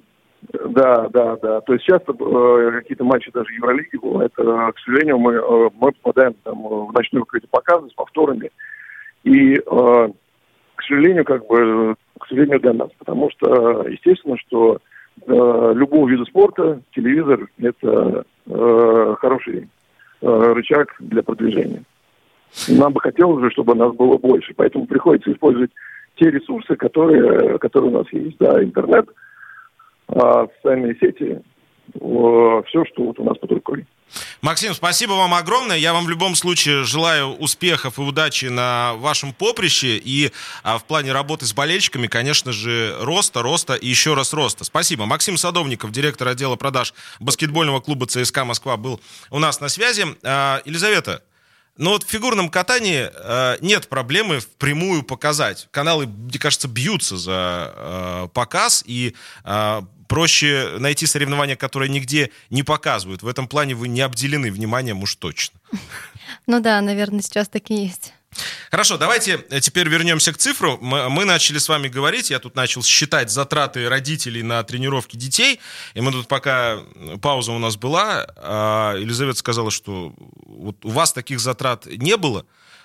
[0.70, 1.62] да, да, да.
[1.62, 4.34] То есть часто э, какие-то матчи даже Евролиги бывают.
[4.40, 8.50] э, к сожалению, мы, э, мы попадаем там, э, в ночные какие-то показы с повторами.
[9.24, 10.10] И, э,
[10.80, 12.90] к сожалению, как бы, к сожалению для нас.
[12.98, 14.78] Потому что, естественно, что
[15.28, 19.68] э, любого вида спорта телевизор– это э, хороший
[20.22, 21.84] э, рычаг для продвижения.
[22.70, 25.72] Нам бы хотелось же, чтобы нас было больше, поэтому приходится использовать
[26.16, 28.38] те ресурсы, которые, которые у нас есть.
[28.40, 29.10] Да, интернет,
[30.08, 31.42] а, социальные сети,
[31.94, 33.86] все, что вот у нас под рукой.
[34.42, 35.78] Максим, спасибо вам огромное.
[35.78, 39.98] Я вам в любом случае желаю успехов и удачи на вашем поприще.
[40.04, 40.32] И
[40.64, 44.64] а, в плане работы с болельщиками, конечно же, роста, роста и еще раз роста.
[44.64, 45.06] Спасибо.
[45.06, 49.00] Максим Садовников, директор отдела продаж баскетбольного клуба ЦСКА Москва, был
[49.30, 50.06] у нас на связи.
[50.24, 51.22] А, Елизавета,
[51.78, 55.70] ну вот в фигурном катании э, нет проблемы впрямую показать.
[55.72, 62.64] Каналы, мне кажется, бьются за э, показ, и э, проще найти соревнования, которые нигде не
[62.64, 63.22] показывают.
[63.22, 65.60] В этом плане вы не обделены вниманием уж точно.
[66.48, 68.14] Ну да, наверное, сейчас так и есть.
[68.72, 70.78] Хорошо, давайте теперь вернемся к цифру.
[70.82, 75.60] Мы, мы начали с вами говорить, я тут начал считать затраты родителей на тренировки детей,
[75.94, 80.14] и мы тут пока э, пауза у нас была, а Елизавета сказала, что
[80.46, 82.44] вот у вас таких затрат не было.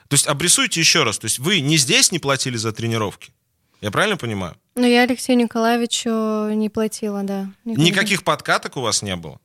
[0.09, 3.33] То есть обрисуйте еще раз, то есть вы не здесь не платили за тренировки?
[3.81, 4.57] Я правильно понимаю?
[4.77, 7.49] Ну, я Алексею Николаевичу не платила, да.
[7.65, 7.85] Никогда.
[7.85, 9.41] Никаких подкаток у вас не было?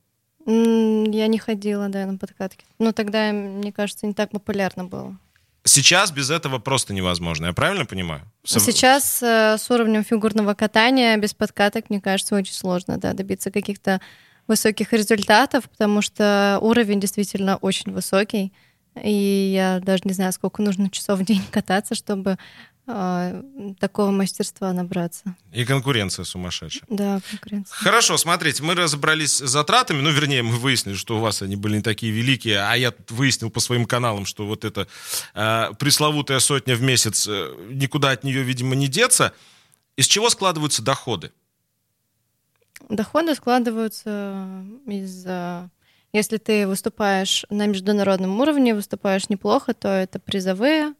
[0.46, 2.64] Я не ходила, да, на подкатки.
[2.78, 5.16] Ну, тогда, мне кажется, не так популярно было.
[5.62, 8.22] Сейчас без этого просто невозможно, я правильно понимаю?
[8.44, 14.00] Сейчас э, с уровнем фигурного катания без подкаток, мне кажется, очень сложно да, добиться каких-то
[14.48, 18.52] высоких результатов, потому что уровень действительно очень высокий.
[19.00, 22.38] И я даже не знаю, сколько нужно часов в день кататься, чтобы
[23.78, 25.36] такого мастерства набраться.
[25.52, 26.84] И конкуренция сумасшедшая.
[26.88, 27.74] Да, конкуренция.
[27.74, 31.76] Хорошо, смотрите, мы разобрались с затратами, ну, вернее, мы выяснили, что у вас они были
[31.76, 34.88] не такие великие, а я выяснил по своим каналам, что вот эта
[35.34, 39.32] э, пресловутая сотня в месяц, э, никуда от нее, видимо, не деться.
[39.96, 41.32] Из чего складываются доходы?
[42.88, 44.46] Доходы складываются
[44.86, 45.24] из...
[45.26, 45.68] э,
[46.12, 50.94] Если ты выступаешь на международном уровне, выступаешь неплохо, то это призовые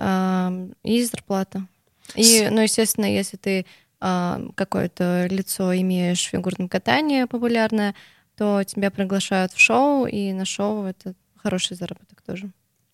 [0.00, 1.66] и зарплата.
[2.14, 3.66] И, ну, естественно, если ты
[4.00, 7.94] какое-то лицо имеешь в фигурном катании популярное,
[8.36, 12.50] то тебя приглашают в шоу, и на шоу это хороший заработок тоже.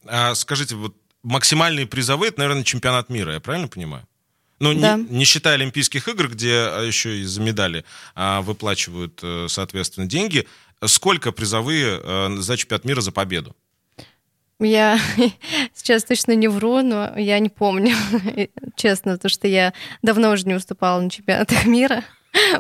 [0.07, 4.05] А, скажите, вот максимальные призовые, это, наверное, чемпионат мира, я правильно понимаю?
[4.59, 4.97] Ну, не- Да.
[4.97, 10.47] не, считая Олимпийских игр, где а, еще и за медали а, выплачивают, э, соответственно, деньги,
[10.87, 13.55] сколько призовые э, за чемпионат мира за победу?
[14.59, 14.99] Я
[15.75, 17.95] сейчас точно не вру, но я не помню,
[18.77, 22.05] честно, потому что я давно уже не выступала на чемпионатах мира,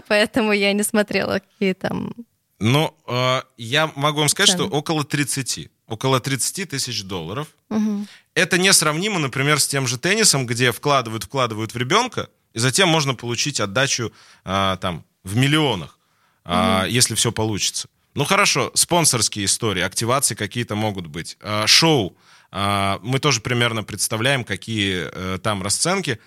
[0.06, 2.12] поэтому я не смотрела, какие там...
[2.58, 4.76] Ну, э, я могу вам сказать, что Цены.
[4.76, 5.68] около 30.
[5.88, 7.48] Около 30 тысяч долларов.
[7.68, 8.08] Мгм.
[8.34, 13.14] Это несравнимо, например, с тем же теннисом, где вкладывают, вкладывают в ребенка, и затем можно
[13.14, 14.12] получить отдачу
[14.44, 15.98] а, там в миллионах,
[16.44, 17.88] а, если все получится.
[18.16, 21.36] Ну хорошо, спонсорские истории, активации какие-то могут быть.
[21.42, 22.16] А, шоу.
[22.50, 26.18] а, мы тоже примерно представляем, какие э, там расценки.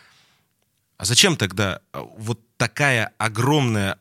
[0.98, 3.98] А зачем тогда э, вот такая огромная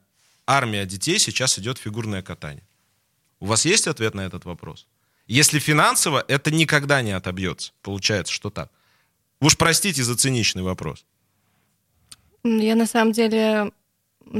[0.46, 2.62] армия детей сейчас идет в фигурное катание?
[3.40, 4.86] У вас есть ответ на этот вопрос?
[5.26, 7.72] Если финансово, это никогда не отобьется.
[7.80, 8.70] Получается, что так.
[9.40, 11.06] Уж простите за циничный вопрос.
[12.44, 13.72] Я на самом деле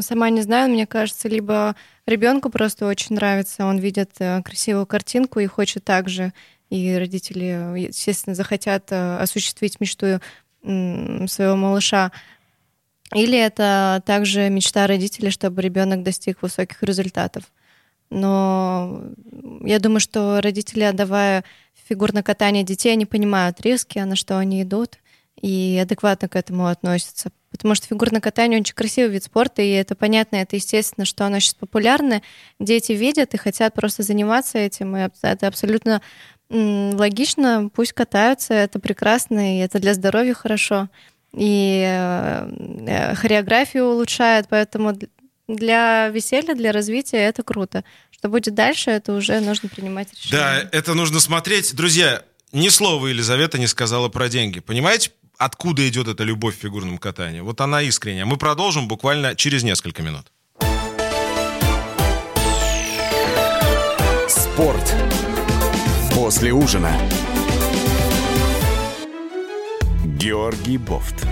[0.01, 1.77] сама не знаю, мне кажется, либо
[2.09, 6.33] ребенку просто очень нравится, он видит э, красивую картинку и хочет так же,
[6.71, 10.21] и родители, естественно, захотят э, осуществить мечту
[10.63, 12.11] своего малыша.
[13.15, 17.45] Или это также мечта родителей, чтобы ребенок достиг высоких результатов.
[18.11, 19.03] Но
[19.63, 21.45] я думаю, что родители, отдавая
[21.89, 24.99] фигурное катание детей, они понимают риски, на что они идут,
[25.41, 27.31] и адекватно к этому относятся.
[27.51, 31.39] Потому что фигурное катание очень красивый вид спорта, и это понятно, это естественно, что оно
[31.41, 32.23] сейчас популярно.
[32.61, 36.03] Дети видят и хотят просто заниматься этим, и это абсолютно
[36.51, 40.89] логично, пусть катаются, это прекрасно, и это для здоровья хорошо.
[41.35, 44.95] И э, хореографию улучшает, поэтому
[45.47, 47.85] для веселья, для развития это круто.
[48.11, 50.39] Что будет дальше, это уже нужно принимать решение.
[50.39, 51.75] Да, это нужно смотреть.
[51.75, 52.23] Друзья,
[52.53, 54.61] ни слова Елизавета не сказала про деньги.
[54.61, 57.45] Понимаете, откуда идет эта любовь к фигурному катанию?
[57.45, 58.27] Вот она искренняя.
[58.27, 60.27] Мы продолжим буквально через несколько минут.
[64.29, 64.95] Спорт.
[66.13, 66.93] После ужина.
[70.05, 71.27] Георгий Бофт.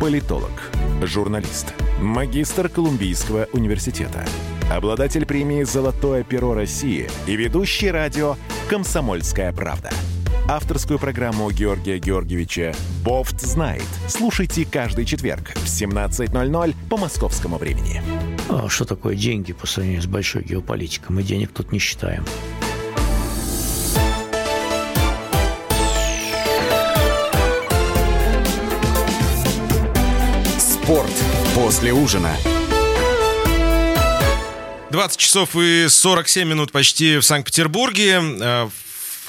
[0.00, 0.70] Политолог,
[1.02, 4.24] журналист, магистр Колумбийского университета,
[4.70, 8.36] обладатель премии «Золотое перо России» и ведущий радио
[8.68, 9.90] «Комсомольская правда».
[10.50, 12.74] Авторскую программу Георгия Георгиевича
[13.04, 13.84] «Бофт знает».
[14.08, 18.02] Слушайте каждый четверг в 17.00 по московскому времени.
[18.48, 21.14] А что такое деньги по сравнению с большой геополитикой?
[21.14, 22.24] Мы денег тут не считаем.
[30.58, 31.12] Спорт
[31.54, 32.34] после ужина.
[34.92, 38.70] 20 часов и 47 минут почти в Санкт-Петербурге.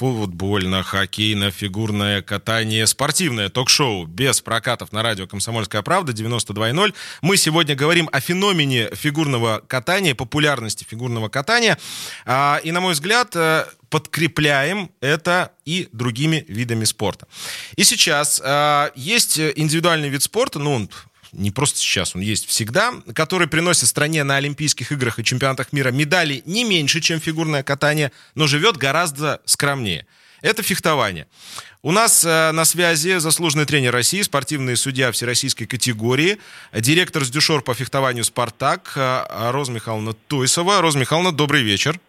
[0.00, 6.94] футбольно-хоккейно-фигурное катание, спортивное ток-шоу без прокатов на радио «Комсомольская правда» 92.0.
[7.22, 11.76] Мы сегодня говорим о феномене фигурного катания, популярности фигурного катания.
[12.24, 17.26] А, и, на мой взгляд, э, подкрепляем это и другими видами спорта.
[17.76, 20.88] И сейчас э, есть индивидуальный вид спорта, ну,
[21.32, 25.90] не просто сейчас, он есть всегда, который приносит стране на Олимпийских играх и чемпионатах мира
[25.90, 30.06] медали не меньше, чем фигурное катание, но живет гораздо скромнее.
[30.42, 31.26] Это фехтование.
[31.82, 36.38] У нас э, на связи заслуженный тренер России, спортивный судья всероссийской категории,
[36.72, 40.80] директор с дюшор по фехтованию «Спартак» э, Роза Михайловна Туйсова.
[40.80, 42.00] Роза Михайловна, добрый вечер.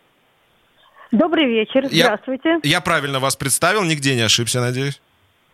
[1.12, 2.60] Добрый вечер, здравствуйте.
[2.64, 5.02] Я, я правильно вас представил, нигде не ошибся, надеюсь?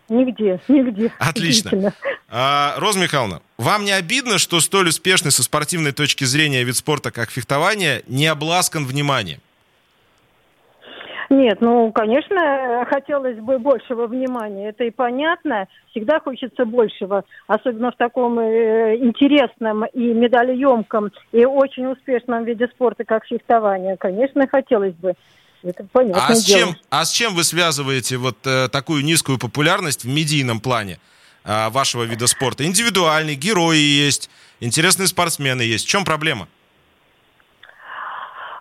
[0.10, 1.12] Нигде, нигде.
[1.20, 1.94] Отлично.
[2.30, 7.12] А, Роза Михайловна, вам не обидно, что столь успешный со спортивной точки зрения вид спорта,
[7.12, 9.40] как фехтование, не обласкан вниманием?
[11.30, 15.68] Нет, ну, конечно, хотелось бы большего внимания, это и понятно.
[15.92, 23.04] Всегда хочется большего, особенно в таком э, интересном и медалеемком, и очень успешном виде спорта,
[23.04, 23.98] как фехтование.
[23.98, 25.16] Конечно, хотелось бы.
[25.64, 26.26] Это понятно.
[26.28, 30.60] А с, чем, а с чем вы связываете вот э, такую низкую популярность в медийном
[30.60, 31.00] плане
[31.44, 32.66] э, вашего вида спорта?
[32.66, 34.30] Индивидуальный, герои есть,
[34.60, 35.86] интересные спортсмены есть.
[35.86, 36.48] В чем проблема?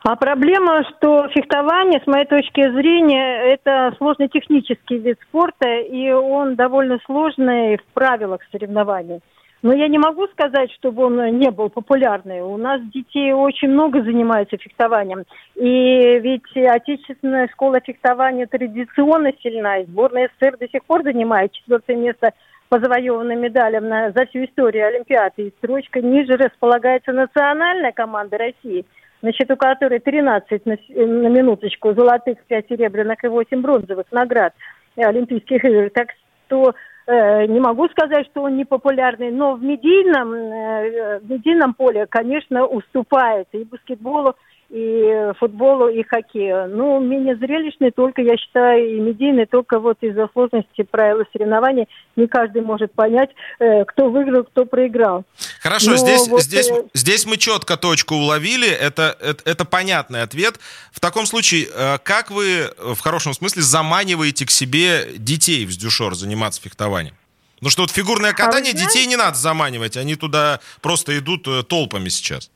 [0.09, 6.55] А проблема, что фехтование, с моей точки зрения, это сложный технический вид спорта, и он
[6.55, 9.21] довольно сложный в правилах соревнований.
[9.63, 12.43] Но я не могу сказать, чтобы он не был популярный.
[12.43, 15.25] У нас детей очень много занимаются фехтованием.
[15.55, 19.79] И ведь отечественная школа фехтования традиционно сильна.
[19.79, 22.33] И сборная СССР до сих пор занимает четвертое место
[22.69, 25.49] по завоеванным медалям на, за всю историю Олимпиады.
[25.49, 28.85] И строчка ниже располагается национальная команда России,
[29.23, 34.53] на счету которой 13 на, на минуточку золотых, 5 серебряных и 8 бронзовых наград
[34.97, 35.91] Олимпийских игр.
[35.91, 36.09] Так
[36.47, 36.75] что
[37.09, 42.67] не могу сказать, что он не популярный, но в медийном, э, в медийном поле, конечно,
[42.67, 43.47] уступает.
[43.53, 44.35] И баскетболу,
[44.69, 46.69] и футболу, и хоккею.
[46.69, 51.87] Ну, менее зрелищный только, я считаю, и медийный только вот из-за сложности правил соревнований.
[52.17, 55.25] Не каждый может понять, э, кто выиграл, кто проиграл.
[55.61, 56.83] Хорошо, Но здесь, вот, здесь, э...
[56.95, 60.59] здесь мы четко точку уловили, это, это, это понятный ответ.
[60.91, 66.17] В таком случае, э, как вы в хорошем смысле заманиваете к себе детей в Сдюшор
[66.17, 67.15] заниматься фехтованием?
[67.61, 72.11] Ну что вот фигурное катание а детей не надо заманивать, они туда просто идут толпами
[72.11, 72.51] сейчас.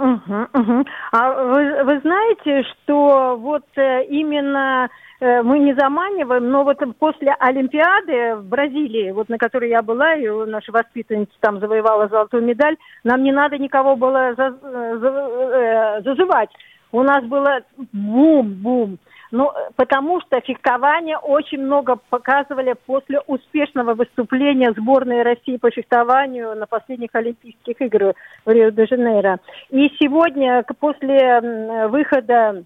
[0.00, 0.84] Угу, угу.
[1.12, 4.88] А вы, вы знаете, что вот э, именно
[5.20, 10.14] э, мы не заманиваем, но вот после Олимпиады в Бразилии, вот на которой я была,
[10.14, 16.50] и наша воспитанница там завоевала золотую медаль, нам не надо никого было за, за, зазывать.
[16.92, 17.60] У нас было
[17.92, 18.98] бум-бум.
[19.32, 26.66] Ну, потому что фехтование очень много показывали после успешного выступления сборной России по фехтованию на
[26.66, 28.14] последних Олимпийских играх
[28.44, 29.38] в Рио-де-Жанейро.
[29.70, 31.40] И сегодня, после
[31.88, 32.64] выхода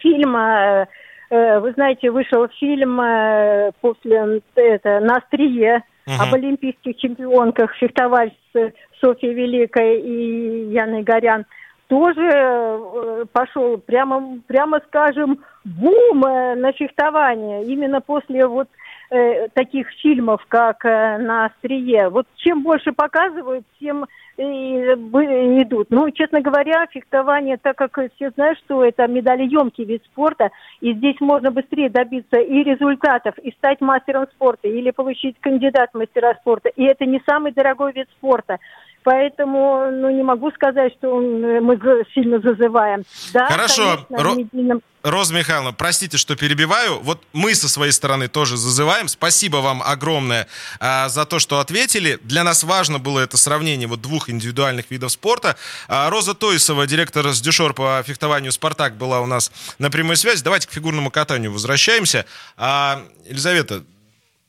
[0.00, 0.86] фильма,
[1.30, 6.14] э, вы знаете, вышел фильм э, после это, на острие угу.
[6.22, 11.46] об олимпийских чемпионках фехтовальщицы Софьи Великой и Яны Горян–
[11.90, 17.64] тоже э, пошел, прямо, прямо скажем, бум э, на фехтование.
[17.64, 18.68] Именно после вот
[19.10, 22.08] э, таких фильмов, как э, «На острие».
[22.08, 25.88] Вот чем больше показывают, тем и, и идут.
[25.90, 31.20] Ну, честно говоря, фехтование, так как все знают, что это медалеемкий вид спорта, и здесь
[31.20, 36.68] можно быстрее добиться и результатов, и стать мастером спорта, или получить кандидат в мастера спорта.
[36.68, 38.58] И это не самый дорогой вид спорта.
[39.02, 41.78] Поэтому, ну, не могу сказать, что мы
[42.14, 43.04] сильно зазываем.
[43.32, 44.06] Да, Хорошо.
[44.08, 44.80] Конечно, Ро...
[45.02, 47.00] Роза Михайловна, простите, что перебиваю.
[47.00, 49.08] Вот мы со своей стороны тоже зазываем.
[49.08, 50.46] Спасибо вам огромное
[50.78, 52.18] а, за то, что ответили.
[52.22, 55.56] Для нас важно было это сравнение вот двух индивидуальных видов спорта.
[55.88, 60.44] А, Роза Тойсова, директор с Дюшор по фехтованию «Спартак», была у нас на прямой связи.
[60.44, 62.26] Давайте к фигурному катанию возвращаемся.
[62.58, 63.84] А, Елизавета,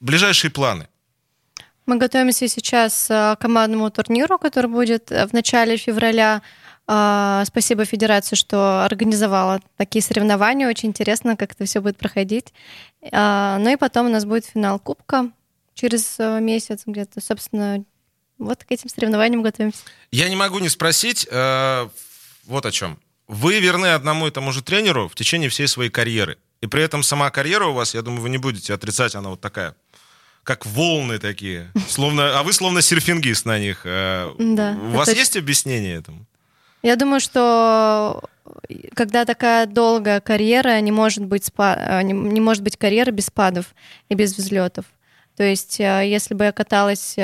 [0.02, 0.90] ближайшие планы?
[1.92, 6.42] Мы готовимся сейчас э, к командному турниру, который будет э, в начале февраля.
[6.88, 10.70] А, спасибо Федерации, что организовала такие соревнования.
[10.70, 12.54] Очень интересно, как это все будет проходить.
[13.12, 15.32] А, ну и потом у нас будет финал Кубка
[15.74, 17.20] через э, месяц где-то.
[17.20, 17.84] Собственно,
[18.38, 19.80] вот к этим соревнованиям готовимся.
[20.12, 23.00] Я не могу не спросить вот о чем.
[23.28, 26.38] Вы верны одному и тому же тренеру в течение всей своей карьеры.
[26.62, 29.42] И при этом сама карьера у вас, я думаю, вы не будете отрицать, она вот
[29.42, 29.76] такая
[30.44, 31.72] как волны такие.
[31.88, 33.82] Словно, а вы словно серфингист на них.
[33.86, 36.26] Э, да, У вас есть объяснение этому?
[36.84, 38.24] Я думаю, что
[38.96, 41.76] когда такая долгая карьера, не может быть, спа...
[41.78, 43.76] Э, не, не может быть карьера без спадов
[44.10, 44.86] и без взлетов.
[45.38, 47.16] То есть, э, если бы я каталась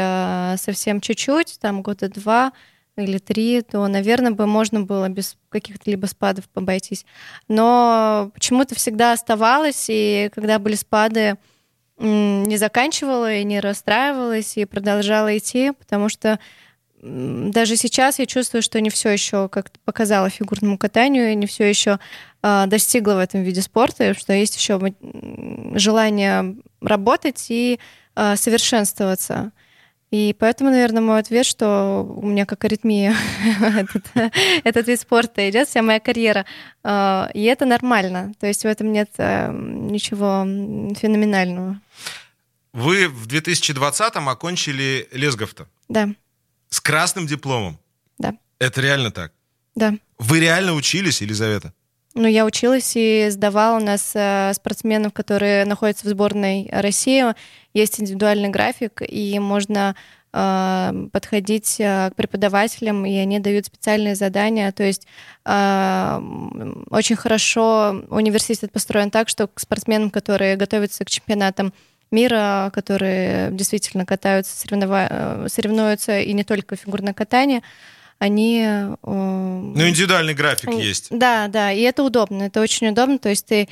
[0.62, 2.54] совсем чуть-чуть, там года два
[2.98, 7.06] или три, то, наверное, бы можно было без каких-то либо спадов обойтись.
[7.48, 11.38] Но почему-то всегда оставалось, и когда были спады,
[12.00, 16.40] не заканчивала и не расстраивалась и продолжала идти, потому что
[17.02, 21.92] даже сейчас я чувствую, что не все еще как-то показала фигурному катанию, не все еще
[21.92, 21.98] э,
[22.42, 24.80] а, достигла в этом виде спорта, что есть еще
[25.76, 27.80] желание работать и
[28.16, 29.52] э, совершенствоваться.
[30.10, 33.14] И поэтому, наверное, мой ответ, что у меня как аритмия
[33.62, 34.06] этот,
[34.64, 36.46] этот вид спорта идет, вся моя карьера.
[36.84, 38.34] А, и это нормально.
[38.40, 40.46] То есть в этом нет э, ничего
[40.96, 41.82] феноменального.
[42.72, 45.68] Вы в 2020-м окончили Лесговто.
[45.90, 46.10] Да.
[46.70, 47.78] С красным дипломом.
[48.18, 48.34] Да.
[48.60, 49.34] Это реально так?
[49.76, 49.94] Да.
[50.20, 51.74] Вы реально учились, Елизавета?
[52.18, 57.24] Ну, я училась и сдавала у нас э, спортсменов, которые находятся в сборной России.
[57.76, 59.96] Есть индивидуальный график, и можно
[60.34, 64.72] э, подходить э, к преподавателям, и они дают специальные задания.
[64.72, 65.06] То есть
[65.46, 66.22] э,
[66.90, 71.72] очень хорошо университет построен так, что к спортсменам, которые готовятся к чемпионатам
[72.10, 75.08] мира, которые действительно катаются, соревнова...
[75.08, 77.62] Э, соревнуются и не только фигурное катание,
[78.20, 78.64] они...
[78.64, 81.08] Э, ну, индивидуальный график есть.
[81.10, 83.68] Да, да, и это удобно, это очень удобно, то есть ты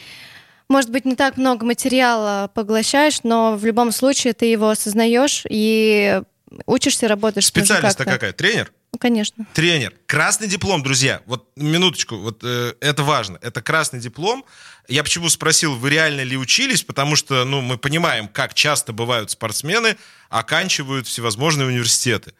[0.67, 6.21] может быть, не так много материала поглощаешь, но в любом случае ты его осознаешь и
[6.65, 7.45] учишься, работаешь.
[7.45, 8.33] Специальность-то какая?
[8.33, 8.71] Тренер?
[8.91, 9.45] Ну, конечно.
[9.53, 9.93] Тренер.
[10.05, 11.21] Красный диплом, друзья.
[11.25, 13.37] Вот минуточку, вот э, это важно.
[13.41, 14.45] Это красный диплом.
[14.87, 16.81] Я почему спросил, вы реально ли учились?
[16.81, 19.97] Потому что, ну, мы понимаем, как часто бывают спортсмены
[20.29, 22.33] оканчивают всевозможные университеты.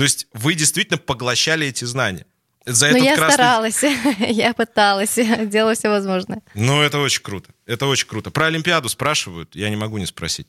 [0.00, 2.24] То есть вы действительно поглощали эти знания.
[2.64, 3.34] За Но я красный...
[3.34, 3.82] старалась,
[4.18, 6.40] я пыталась, делала все возможное.
[6.54, 7.50] Ну, это очень круто.
[7.66, 8.30] Это очень круто.
[8.30, 10.46] Про Олимпиаду спрашивают, я не могу не спросить.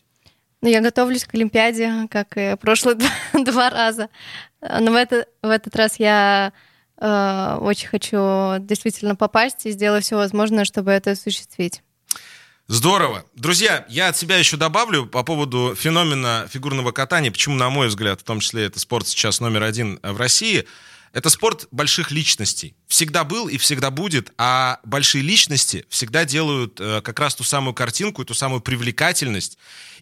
[0.61, 2.97] Ну, я готовлюсь к Олимпиаде, как и прошлые
[3.33, 4.07] два раза.
[4.61, 6.53] Но в, это, в этот раз я
[7.01, 11.83] э, очень хочу действительно попасть и сделаю все возможное, чтобы это осуществить.
[12.67, 13.25] Здорово.
[13.35, 17.31] Друзья, я от себя еще добавлю по поводу феномена фигурного катания.
[17.31, 20.65] Почему, на мой взгляд, в том числе это спорт сейчас номер один в России.
[21.13, 22.73] Это спорт больших личностей.
[22.87, 27.73] Всегда был и всегда будет, а большие личности всегда делают э, как раз ту самую
[27.73, 29.57] картинку, ту самую привлекательность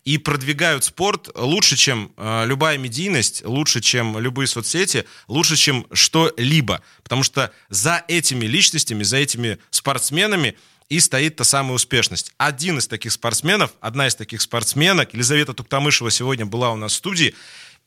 [0.06, 6.84] и продвигают спорт лучше, чем э, любая медийность, лучше, чем любые соцсети, лучше, чем что-либо.
[7.04, 10.56] Потому что за этими личностями, за этими спортсменами
[10.90, 12.34] и стоит та самая успешность.
[12.38, 16.96] Один из таких спортсменов, одна из таких спортсменок, Елизавета Туктамышева сегодня была у нас в
[16.96, 17.36] студии.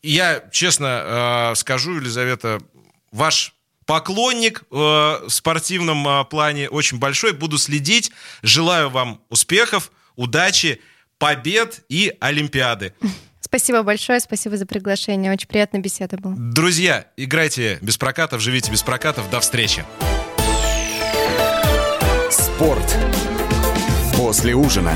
[0.02, 2.60] И я честно э, скажу, Елизавета,
[3.10, 3.54] ваш
[3.86, 7.32] поклонник э, в спортивном э, плане очень большой.
[7.32, 8.12] Буду следить.
[8.42, 10.80] Желаю вам успехов, удачи,
[11.18, 12.94] побед и Олимпиады.
[13.40, 15.32] Спасибо большое, спасибо за приглашение.
[15.32, 16.34] Очень приятная беседа была.
[16.36, 19.28] Друзья, играйте без прокатов, живите без прокатов.
[19.30, 19.84] До встречи.
[22.56, 22.96] Спорт.
[24.16, 24.92] После ужина.